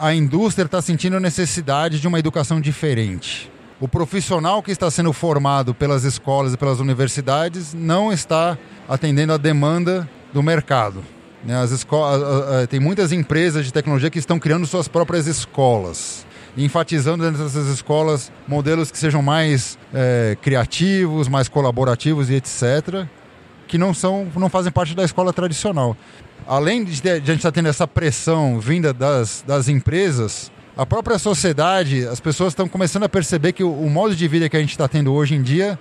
a 0.05 0.15
indústria 0.15 0.67
está 0.67 0.83
sentindo 0.83 1.19
necessidade 1.19 1.99
de 1.99 2.07
uma 2.07 2.19
educação 2.19 2.61
diferente. 2.61 3.51
O 3.81 3.89
profissional 3.89 4.63
que 4.63 4.71
está 4.71 4.91
sendo 4.91 5.11
formado 5.15 5.75
pelas 5.75 6.05
escolas 6.05 6.53
e 6.53 6.59
pelas 6.59 6.79
universidades 6.79 7.73
não 7.73 8.13
está 8.13 8.59
atendendo 8.87 9.33
a 9.33 9.39
demanda 9.39 10.07
do 10.31 10.43
mercado. 10.43 11.03
Né? 11.43 11.57
As 11.57 11.71
escolas, 11.71 12.69
tem 12.69 12.79
muitas 12.79 13.13
empresas 13.13 13.65
de 13.65 13.73
tecnologia 13.73 14.11
que 14.11 14.19
estão 14.19 14.39
criando 14.39 14.67
suas 14.67 14.89
próprias 14.89 15.27
escolas 15.27 16.27
enfatizando 16.57 17.25
dentro 17.25 17.43
dessas 17.43 17.67
escolas 17.67 18.31
modelos 18.47 18.91
que 18.91 18.99
sejam 18.99 19.23
mais 19.23 19.77
é, 19.93 20.37
criativos, 20.41 21.29
mais 21.29 21.49
colaborativos 21.49 22.29
e 22.31 22.35
etc., 22.35 23.07
que 23.67 23.77
não 23.77 23.93
são, 23.93 24.29
não 24.37 24.49
fazem 24.49 24.71
parte 24.71 24.95
da 24.95 25.03
escola 25.03 25.33
tradicional 25.33 25.97
além 26.47 26.85
de, 26.85 27.09
a 27.09 27.17
gente 27.17 27.37
estar 27.37 27.51
tá 27.51 27.53
tendo 27.53 27.69
essa 27.69 27.87
pressão 27.87 28.61
vinda 28.61 28.93
das, 28.93 29.45
das 29.47 29.69
empresas, 29.69 30.51
a 30.77 30.85
própria 30.85 31.19
sociedade, 31.19 32.07
as 32.07 32.21
pessoas 32.21 32.53
estão 32.53 32.69
começando 32.69 33.05
a 33.05 33.09
perceber 33.09 33.53
que 33.53 33.63
o, 33.63 33.73
o 33.73 33.89
modo 33.89 34.15
de 34.15 34.27
vida 34.27 34.49
que 34.49 34.57
a 34.57 34.61
gente 34.61 34.71
está 34.71 34.89
tendo 34.89 35.13
hoje 35.13 35.35
em 35.35 35.43
dia 35.43 35.79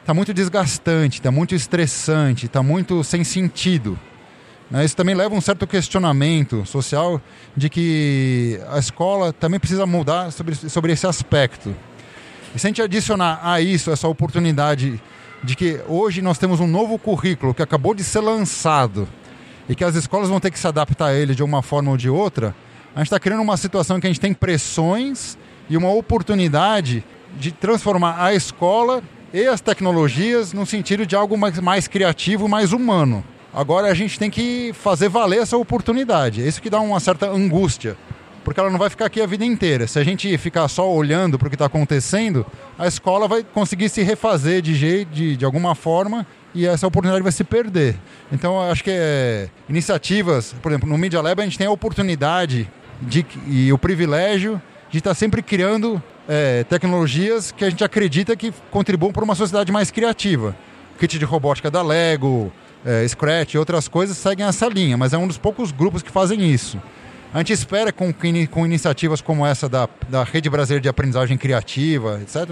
está 0.00 0.12
muito 0.12 0.34
desgastante, 0.34 1.18
está 1.18 1.30
muito 1.30 1.54
estressante, 1.54 2.46
está 2.46 2.62
muito 2.62 3.04
sem 3.04 3.22
sentido. 3.22 3.98
Né? 4.70 4.84
Isso 4.84 4.96
também 4.96 5.14
leva 5.14 5.34
a 5.34 5.38
um 5.38 5.40
certo 5.40 5.66
questionamento 5.66 6.66
social 6.66 7.20
de 7.56 7.68
que 7.68 8.60
a 8.70 8.78
escola 8.78 9.32
também 9.32 9.60
precisa 9.60 9.86
mudar 9.86 10.32
sobre, 10.32 10.54
sobre 10.54 10.92
esse 10.92 11.06
aspecto. 11.06 11.74
E 12.54 12.58
se 12.58 12.66
a 12.66 12.68
gente 12.68 12.82
adicionar 12.82 13.40
a 13.42 13.60
isso 13.60 13.90
essa 13.90 14.08
oportunidade 14.08 15.00
de 15.44 15.56
que 15.56 15.80
hoje 15.86 16.20
nós 16.20 16.38
temos 16.38 16.60
um 16.60 16.66
novo 16.66 16.98
currículo 16.98 17.54
que 17.54 17.62
acabou 17.62 17.94
de 17.94 18.02
ser 18.02 18.20
lançado, 18.20 19.08
e 19.72 19.74
que 19.74 19.82
as 19.82 19.94
escolas 19.94 20.28
vão 20.28 20.38
ter 20.38 20.50
que 20.50 20.58
se 20.58 20.66
adaptar 20.66 21.06
a 21.06 21.14
ele 21.14 21.34
de 21.34 21.42
uma 21.42 21.62
forma 21.62 21.90
ou 21.90 21.96
de 21.96 22.10
outra, 22.10 22.54
a 22.94 22.98
gente 22.98 23.06
está 23.06 23.18
criando 23.18 23.40
uma 23.40 23.56
situação 23.56 23.96
em 23.96 24.00
que 24.00 24.06
a 24.06 24.10
gente 24.10 24.20
tem 24.20 24.34
pressões 24.34 25.38
e 25.68 25.78
uma 25.78 25.90
oportunidade 25.90 27.02
de 27.38 27.50
transformar 27.52 28.22
a 28.22 28.34
escola 28.34 29.02
e 29.32 29.46
as 29.46 29.62
tecnologias 29.62 30.52
no 30.52 30.66
sentido 30.66 31.06
de 31.06 31.16
algo 31.16 31.38
mais, 31.38 31.58
mais 31.58 31.88
criativo, 31.88 32.46
mais 32.46 32.74
humano. 32.74 33.24
Agora 33.54 33.90
a 33.90 33.94
gente 33.94 34.18
tem 34.18 34.28
que 34.28 34.74
fazer 34.74 35.08
valer 35.08 35.40
essa 35.40 35.56
oportunidade. 35.56 36.42
É 36.42 36.46
isso 36.46 36.60
que 36.60 36.68
dá 36.68 36.78
uma 36.78 37.00
certa 37.00 37.30
angústia, 37.30 37.96
porque 38.44 38.60
ela 38.60 38.68
não 38.68 38.78
vai 38.78 38.90
ficar 38.90 39.06
aqui 39.06 39.22
a 39.22 39.26
vida 39.26 39.44
inteira. 39.44 39.86
Se 39.86 39.98
a 39.98 40.04
gente 40.04 40.36
ficar 40.36 40.68
só 40.68 40.86
olhando 40.92 41.38
para 41.38 41.46
o 41.46 41.50
que 41.50 41.54
está 41.54 41.64
acontecendo, 41.64 42.44
a 42.78 42.86
escola 42.86 43.26
vai 43.26 43.42
conseguir 43.42 43.88
se 43.88 44.02
refazer 44.02 44.60
de 44.60 44.74
jeito, 44.74 45.10
de, 45.14 45.34
de 45.34 45.44
alguma 45.46 45.74
forma, 45.74 46.26
e 46.54 46.66
essa 46.66 46.86
oportunidade 46.86 47.22
vai 47.22 47.32
se 47.32 47.44
perder. 47.44 47.96
Então, 48.30 48.60
acho 48.60 48.84
que 48.84 48.90
é, 48.90 49.48
iniciativas, 49.68 50.54
por 50.62 50.70
exemplo, 50.70 50.88
no 50.88 50.98
Media 50.98 51.20
Lab 51.20 51.40
a 51.40 51.44
gente 51.44 51.58
tem 51.58 51.66
a 51.66 51.70
oportunidade 51.70 52.70
de, 53.00 53.24
e 53.46 53.72
o 53.72 53.78
privilégio 53.78 54.60
de 54.90 54.98
estar 54.98 55.14
sempre 55.14 55.42
criando 55.42 56.02
é, 56.28 56.64
tecnologias 56.64 57.50
que 57.50 57.64
a 57.64 57.70
gente 57.70 57.82
acredita 57.82 58.36
que 58.36 58.52
contribuam 58.70 59.12
para 59.12 59.24
uma 59.24 59.34
sociedade 59.34 59.72
mais 59.72 59.90
criativa. 59.90 60.54
Kit 60.98 61.18
de 61.18 61.24
robótica 61.24 61.70
da 61.70 61.82
Lego, 61.82 62.52
é, 62.84 63.06
Scratch 63.08 63.54
e 63.54 63.58
outras 63.58 63.88
coisas 63.88 64.16
seguem 64.16 64.46
essa 64.46 64.68
linha, 64.68 64.96
mas 64.96 65.12
é 65.12 65.18
um 65.18 65.26
dos 65.26 65.38
poucos 65.38 65.72
grupos 65.72 66.02
que 66.02 66.10
fazem 66.10 66.50
isso. 66.50 66.80
A 67.34 67.38
gente 67.38 67.54
espera 67.54 67.90
com, 67.90 68.12
com 68.50 68.66
iniciativas 68.66 69.22
como 69.22 69.46
essa 69.46 69.66
da, 69.66 69.88
da 70.06 70.22
Rede 70.22 70.50
Brasileira 70.50 70.82
de 70.82 70.88
Aprendizagem 70.88 71.38
Criativa, 71.38 72.20
etc., 72.20 72.50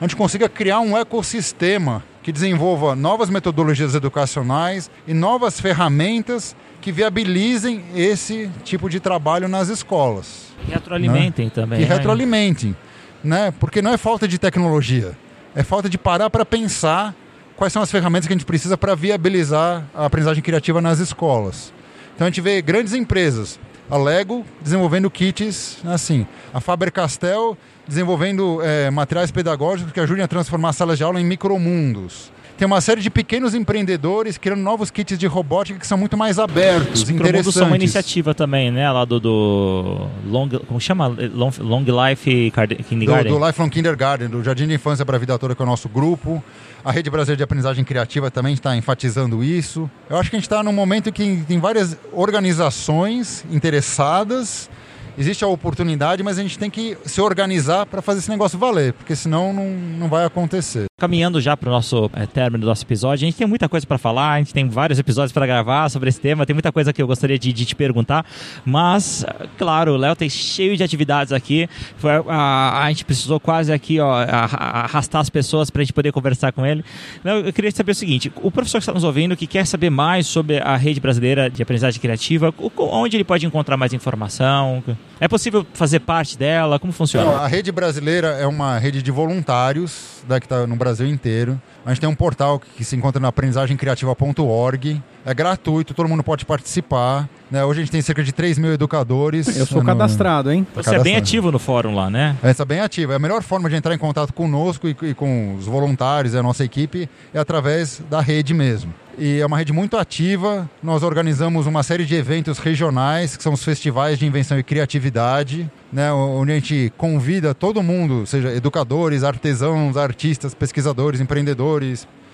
a 0.00 0.04
gente 0.04 0.16
consiga 0.16 0.48
criar 0.48 0.80
um 0.80 0.96
ecossistema 0.96 2.02
que 2.22 2.32
desenvolva 2.32 2.96
novas 2.96 3.28
metodologias 3.28 3.94
educacionais 3.94 4.90
e 5.06 5.12
novas 5.12 5.60
ferramentas 5.60 6.56
que 6.80 6.90
viabilizem 6.90 7.84
esse 7.94 8.50
tipo 8.64 8.88
de 8.88 8.98
trabalho 9.00 9.48
nas 9.48 9.68
escolas. 9.68 10.46
E 10.66 10.72
retroalimentem 10.72 11.46
né? 11.46 11.52
também. 11.54 11.80
Que 11.80 11.86
né? 11.86 11.94
retroalimentem. 11.94 12.74
Né? 13.22 13.52
Porque 13.60 13.82
não 13.82 13.92
é 13.92 13.98
falta 13.98 14.26
de 14.26 14.38
tecnologia, 14.38 15.12
é 15.54 15.62
falta 15.62 15.90
de 15.90 15.98
parar 15.98 16.30
para 16.30 16.44
pensar 16.44 17.14
quais 17.54 17.72
são 17.72 17.82
as 17.82 17.90
ferramentas 17.90 18.26
que 18.26 18.32
a 18.32 18.36
gente 18.36 18.46
precisa 18.46 18.78
para 18.78 18.94
viabilizar 18.94 19.84
a 19.94 20.06
aprendizagem 20.06 20.42
criativa 20.42 20.80
nas 20.80 21.00
escolas. 21.00 21.72
Então 22.14 22.26
a 22.26 22.30
gente 22.30 22.40
vê 22.40 22.60
grandes 22.60 22.92
empresas, 22.92 23.58
a 23.90 23.96
Lego 23.96 24.44
desenvolvendo 24.60 25.10
kits 25.10 25.78
assim, 25.84 26.26
a 26.52 26.60
Faber-Castell 26.60 27.56
desenvolvendo 27.86 28.60
é, 28.62 28.90
materiais 28.90 29.30
pedagógicos 29.30 29.92
que 29.92 30.00
ajudem 30.00 30.24
a 30.24 30.28
transformar 30.28 30.72
salas 30.72 30.98
de 30.98 31.04
aula 31.04 31.20
em 31.20 31.24
micromundos. 31.24 32.32
Tem 32.56 32.66
uma 32.66 32.80
série 32.80 33.00
de 33.00 33.10
pequenos 33.10 33.54
empreendedores 33.54 34.38
criando 34.38 34.60
novos 34.60 34.90
kits 34.90 35.18
de 35.18 35.26
robótica 35.26 35.78
que 35.78 35.86
são 35.86 35.98
muito 35.98 36.16
mais 36.16 36.38
abertos, 36.38 37.08
interessantes. 37.08 37.54
são 37.54 37.66
uma 37.66 37.76
iniciativa 37.76 38.34
também, 38.34 38.70
né? 38.70 38.90
Lá 38.90 39.04
do, 39.04 39.18
do 39.18 40.06
Long, 40.26 40.48
como 40.66 40.80
chama? 40.80 41.08
Long, 41.08 41.50
Long 41.58 41.84
Life 41.84 42.52
Kindergarten. 42.88 43.32
Do, 43.32 43.38
do 43.38 43.46
Lifelong 43.46 43.70
Kindergarten, 43.70 44.28
do 44.28 44.42
Jardim 44.42 44.66
de 44.66 44.74
Infância 44.74 45.04
para 45.04 45.16
a 45.16 45.20
Vida 45.20 45.38
Toda, 45.38 45.54
que 45.54 45.62
é 45.62 45.64
o 45.64 45.66
nosso 45.66 45.88
grupo. 45.88 46.42
A 46.84 46.90
Rede 46.90 47.10
Brasileira 47.10 47.36
de 47.36 47.44
Aprendizagem 47.44 47.84
Criativa 47.84 48.30
também 48.30 48.54
está 48.54 48.76
enfatizando 48.76 49.42
isso. 49.42 49.90
Eu 50.10 50.16
acho 50.16 50.30
que 50.30 50.36
a 50.36 50.38
gente 50.38 50.46
está 50.46 50.62
num 50.62 50.72
momento 50.72 51.12
que 51.12 51.44
tem 51.46 51.58
várias 51.58 51.96
organizações 52.12 53.44
interessadas 53.50 54.68
existe 55.16 55.44
a 55.44 55.46
oportunidade, 55.46 56.22
mas 56.22 56.38
a 56.38 56.42
gente 56.42 56.58
tem 56.58 56.70
que 56.70 56.96
se 57.04 57.20
organizar 57.20 57.86
para 57.86 58.00
fazer 58.00 58.20
esse 58.20 58.30
negócio 58.30 58.58
valer, 58.58 58.92
porque 58.92 59.14
senão 59.14 59.52
não, 59.52 59.68
não 59.68 60.08
vai 60.08 60.24
acontecer. 60.24 60.86
Caminhando 61.02 61.40
já 61.40 61.56
para 61.56 61.68
o 61.68 61.72
nosso 61.72 62.08
é, 62.14 62.26
término 62.26 62.60
do 62.60 62.66
nosso 62.68 62.84
episódio, 62.84 63.24
a 63.24 63.26
gente 63.26 63.36
tem 63.36 63.44
muita 63.44 63.68
coisa 63.68 63.84
para 63.84 63.98
falar, 63.98 64.34
a 64.34 64.38
gente 64.38 64.54
tem 64.54 64.68
vários 64.68 65.00
episódios 65.00 65.32
para 65.32 65.44
gravar 65.44 65.88
sobre 65.88 66.08
esse 66.08 66.20
tema, 66.20 66.46
tem 66.46 66.54
muita 66.54 66.70
coisa 66.70 66.92
que 66.92 67.02
eu 67.02 67.08
gostaria 67.08 67.36
de, 67.36 67.52
de 67.52 67.64
te 67.64 67.74
perguntar, 67.74 68.24
mas, 68.64 69.26
claro, 69.58 69.94
o 69.94 69.96
Léo 69.96 70.14
tem 70.14 70.30
cheio 70.30 70.76
de 70.76 70.84
atividades 70.84 71.32
aqui, 71.32 71.68
Foi, 71.96 72.12
a, 72.28 72.84
a, 72.84 72.88
gente 72.88 73.04
precisou 73.04 73.40
quase 73.40 73.72
aqui 73.72 73.98
ó, 73.98 74.12
arrastar 74.14 75.20
as 75.20 75.28
pessoas 75.28 75.70
para 75.70 75.82
a 75.82 75.84
gente 75.84 75.92
poder 75.92 76.12
conversar 76.12 76.52
com 76.52 76.64
ele. 76.64 76.84
Eu 77.24 77.52
queria 77.52 77.72
saber 77.72 77.90
o 77.90 77.96
seguinte, 77.96 78.32
o 78.36 78.52
professor 78.52 78.78
que 78.78 78.82
está 78.82 78.94
nos 78.94 79.02
ouvindo, 79.02 79.36
que 79.36 79.48
quer 79.48 79.66
saber 79.66 79.90
mais 79.90 80.28
sobre 80.28 80.58
a 80.58 80.76
rede 80.76 81.00
brasileira 81.00 81.50
de 81.50 81.64
aprendizagem 81.64 82.00
criativa, 82.00 82.54
onde 82.78 83.16
ele 83.16 83.24
pode 83.24 83.44
encontrar 83.44 83.76
mais 83.76 83.92
informação? 83.92 84.84
É 85.18 85.26
possível 85.26 85.66
fazer 85.74 85.98
parte 85.98 86.38
dela? 86.38 86.78
Como 86.78 86.92
funciona? 86.92 87.38
A 87.38 87.48
rede 87.48 87.72
brasileira 87.72 88.28
é 88.28 88.46
uma 88.46 88.78
rede 88.78 89.02
de 89.02 89.10
voluntários 89.10 90.12
né, 90.28 90.38
que 90.38 90.46
está 90.46 90.64
no 90.64 90.76
Brasil 90.76 90.91
inteiro. 91.00 91.60
A 91.84 91.90
gente 91.90 92.00
tem 92.00 92.08
um 92.08 92.14
portal 92.14 92.60
que 92.60 92.84
se 92.84 92.94
encontra 92.94 93.20
na 93.20 93.28
aprendizagemcriativa.org. 93.28 95.02
É 95.24 95.34
gratuito, 95.34 95.94
todo 95.94 96.08
mundo 96.08 96.22
pode 96.22 96.44
participar. 96.44 97.28
Né? 97.50 97.64
Hoje 97.64 97.80
a 97.80 97.82
gente 97.82 97.92
tem 97.92 98.02
cerca 98.02 98.22
de 98.22 98.32
3 98.32 98.58
mil 98.58 98.72
educadores. 98.72 99.56
Eu 99.56 99.66
sou 99.66 99.80
no... 99.80 99.86
cadastrado, 99.86 100.50
hein? 100.50 100.66
Você 100.70 100.84
cadastrado. 100.84 101.00
é 101.00 101.04
bem 101.04 101.16
ativo 101.16 101.52
no 101.52 101.58
fórum 101.58 101.94
lá, 101.94 102.08
né? 102.08 102.36
É, 102.42 102.50
é 102.50 102.64
bem 102.64 102.80
ativo. 102.80 103.12
É 103.12 103.16
a 103.16 103.18
melhor 103.18 103.42
forma 103.42 103.68
de 103.68 103.76
entrar 103.76 103.94
em 103.94 103.98
contato 103.98 104.32
conosco 104.32 104.88
e, 104.88 104.96
e 105.02 105.14
com 105.14 105.56
os 105.56 105.66
voluntários 105.66 106.34
e 106.34 106.38
a 106.38 106.42
nossa 106.42 106.64
equipe 106.64 107.08
é 107.34 107.38
através 107.38 108.00
da 108.08 108.20
rede 108.20 108.54
mesmo 108.54 108.92
e 109.18 109.40
é 109.40 109.46
uma 109.46 109.58
rede 109.58 109.72
muito 109.72 109.96
ativa. 109.96 110.68
Nós 110.82 111.02
organizamos 111.02 111.66
uma 111.66 111.82
série 111.82 112.04
de 112.04 112.14
eventos 112.14 112.58
regionais, 112.58 113.36
que 113.36 113.42
são 113.42 113.52
os 113.52 113.64
festivais 113.64 114.18
de 114.18 114.26
invenção 114.26 114.58
e 114.58 114.62
criatividade, 114.62 115.70
né, 115.92 116.12
onde 116.12 116.52
a 116.52 116.54
gente 116.54 116.92
convida 116.96 117.54
todo 117.54 117.82
mundo, 117.82 118.26
seja 118.26 118.52
educadores, 118.54 119.24
artesãos, 119.24 119.96
artistas, 119.96 120.54
pesquisadores, 120.54 121.20
empreendedores, 121.20 121.71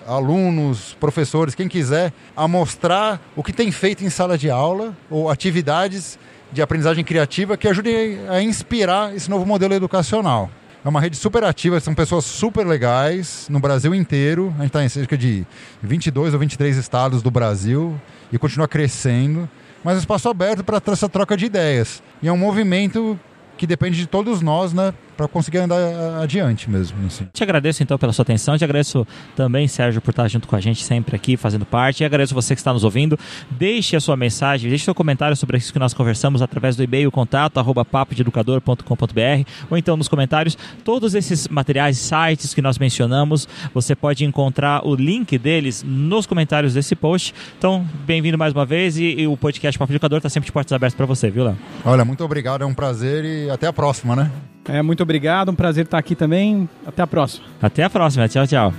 alunos, 0.05 0.95
professores, 0.99 1.53
quem 1.53 1.67
quiser, 1.67 2.11
a 2.35 2.47
mostrar 2.47 3.21
o 3.35 3.43
que 3.43 3.53
tem 3.53 3.71
feito 3.71 4.03
em 4.03 4.09
sala 4.09 4.37
de 4.37 4.49
aula 4.49 4.97
ou 5.09 5.29
atividades 5.29 6.17
de 6.51 6.61
aprendizagem 6.61 7.03
criativa 7.03 7.55
que 7.55 7.67
ajudem 7.67 8.27
a 8.27 8.41
inspirar 8.41 9.15
esse 9.15 9.29
novo 9.29 9.45
modelo 9.45 9.73
educacional. 9.73 10.49
É 10.83 10.87
uma 10.87 11.01
rede 11.01 11.17
super 11.17 11.43
ativa, 11.43 11.79
são 11.79 11.93
pessoas 11.93 12.23
super 12.23 12.65
legais 12.65 13.47
no 13.49 13.59
Brasil 13.59 13.93
inteiro. 13.93 14.53
A 14.57 14.61
gente 14.61 14.67
está 14.67 14.83
em 14.83 14.89
cerca 14.89 15.17
de 15.17 15.45
22 15.83 16.33
ou 16.33 16.39
23 16.39 16.77
estados 16.77 17.21
do 17.21 17.29
Brasil 17.29 17.99
e 18.31 18.37
continua 18.37 18.67
crescendo. 18.67 19.47
Mas 19.83 19.97
um 19.97 19.99
espaço 19.99 20.29
aberto 20.29 20.63
para 20.63 20.81
essa 20.87 21.09
troca 21.09 21.35
de 21.35 21.45
ideias. 21.45 22.01
E 22.21 22.27
é 22.27 22.31
um 22.31 22.37
movimento 22.37 23.19
que 23.57 23.67
depende 23.67 23.97
de 23.97 24.07
todos 24.07 24.41
nós, 24.41 24.73
né? 24.73 24.93
Para 25.19 25.27
conseguir 25.27 25.57
andar 25.57 25.77
adiante 26.21 26.69
mesmo. 26.69 27.05
Assim. 27.05 27.27
Te 27.33 27.43
agradeço 27.43 27.83
então 27.83 27.97
pela 27.97 28.13
sua 28.13 28.23
atenção, 28.23 28.57
te 28.57 28.63
agradeço 28.63 29.05
também, 29.35 29.67
Sérgio, 29.67 29.99
por 29.99 30.11
estar 30.11 30.25
junto 30.29 30.47
com 30.47 30.55
a 30.55 30.61
gente 30.61 30.81
sempre 30.81 31.13
aqui, 31.13 31.35
fazendo 31.35 31.65
parte, 31.65 32.03
e 32.03 32.05
agradeço 32.05 32.33
você 32.33 32.55
que 32.55 32.61
está 32.61 32.71
nos 32.71 32.85
ouvindo. 32.85 33.19
Deixe 33.51 33.97
a 33.97 33.99
sua 33.99 34.15
mensagem, 34.15 34.69
deixe 34.69 34.85
seu 34.85 34.95
comentário 34.95 35.35
sobre 35.35 35.57
isso 35.57 35.73
que 35.73 35.79
nós 35.79 35.93
conversamos 35.93 36.41
através 36.41 36.77
do 36.77 36.83
e-mail 36.83 37.11
contato 37.11 37.59
arroba 37.59 37.83
papodeeducador.com.br 37.83 39.49
ou 39.69 39.77
então 39.77 39.97
nos 39.97 40.07
comentários. 40.07 40.57
Todos 40.85 41.13
esses 41.13 41.49
materiais, 41.49 41.97
sites 41.97 42.53
que 42.53 42.61
nós 42.61 42.77
mencionamos, 42.77 43.45
você 43.73 43.97
pode 43.97 44.23
encontrar 44.23 44.87
o 44.87 44.95
link 44.95 45.37
deles 45.37 45.83
nos 45.85 46.25
comentários 46.25 46.75
desse 46.75 46.95
post. 46.95 47.35
Então, 47.57 47.85
bem-vindo 48.05 48.37
mais 48.37 48.53
uma 48.53 48.65
vez 48.65 48.97
e, 48.97 49.03
e, 49.03 49.27
o 49.27 49.35
podcast 49.35 49.77
Papo 49.77 49.91
Educador 49.91 50.19
está 50.19 50.29
sempre 50.29 50.45
de 50.45 50.53
portas 50.53 50.71
abertas 50.71 50.95
para 50.95 51.05
você, 51.05 51.29
viu, 51.29 51.43
Léo? 51.43 51.57
Olha, 51.83 52.05
muito 52.05 52.23
obrigado, 52.23 52.61
é 52.61 52.65
um 52.65 52.73
prazer 52.73 53.25
e 53.25 53.49
até 53.49 53.67
a 53.67 53.73
próxima, 53.73 54.15
né? 54.15 54.31
É, 54.71 54.83
muito 54.83 55.01
obrigado, 55.01 55.49
um 55.49 55.55
prazer 55.55 55.85
estar 55.85 55.97
aqui 55.97 56.15
também. 56.15 56.69
Até 56.85 57.01
a 57.01 57.07
próxima. 57.07 57.43
Até 57.59 57.83
a 57.83 57.89
próxima. 57.89 58.29
Tchau, 58.29 58.45
tchau. 58.45 58.71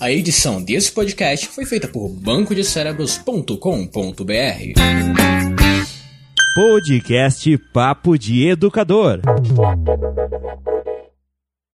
A 0.00 0.10
edição 0.10 0.60
desse 0.60 0.90
podcast 0.90 1.46
foi 1.48 1.66
feita 1.66 1.86
por 1.86 2.08
bancodecerebros.com.br. 2.08 4.80
Podcast 6.54 7.58
Papo 7.72 8.18
de 8.18 8.48
Educador. 8.48 9.20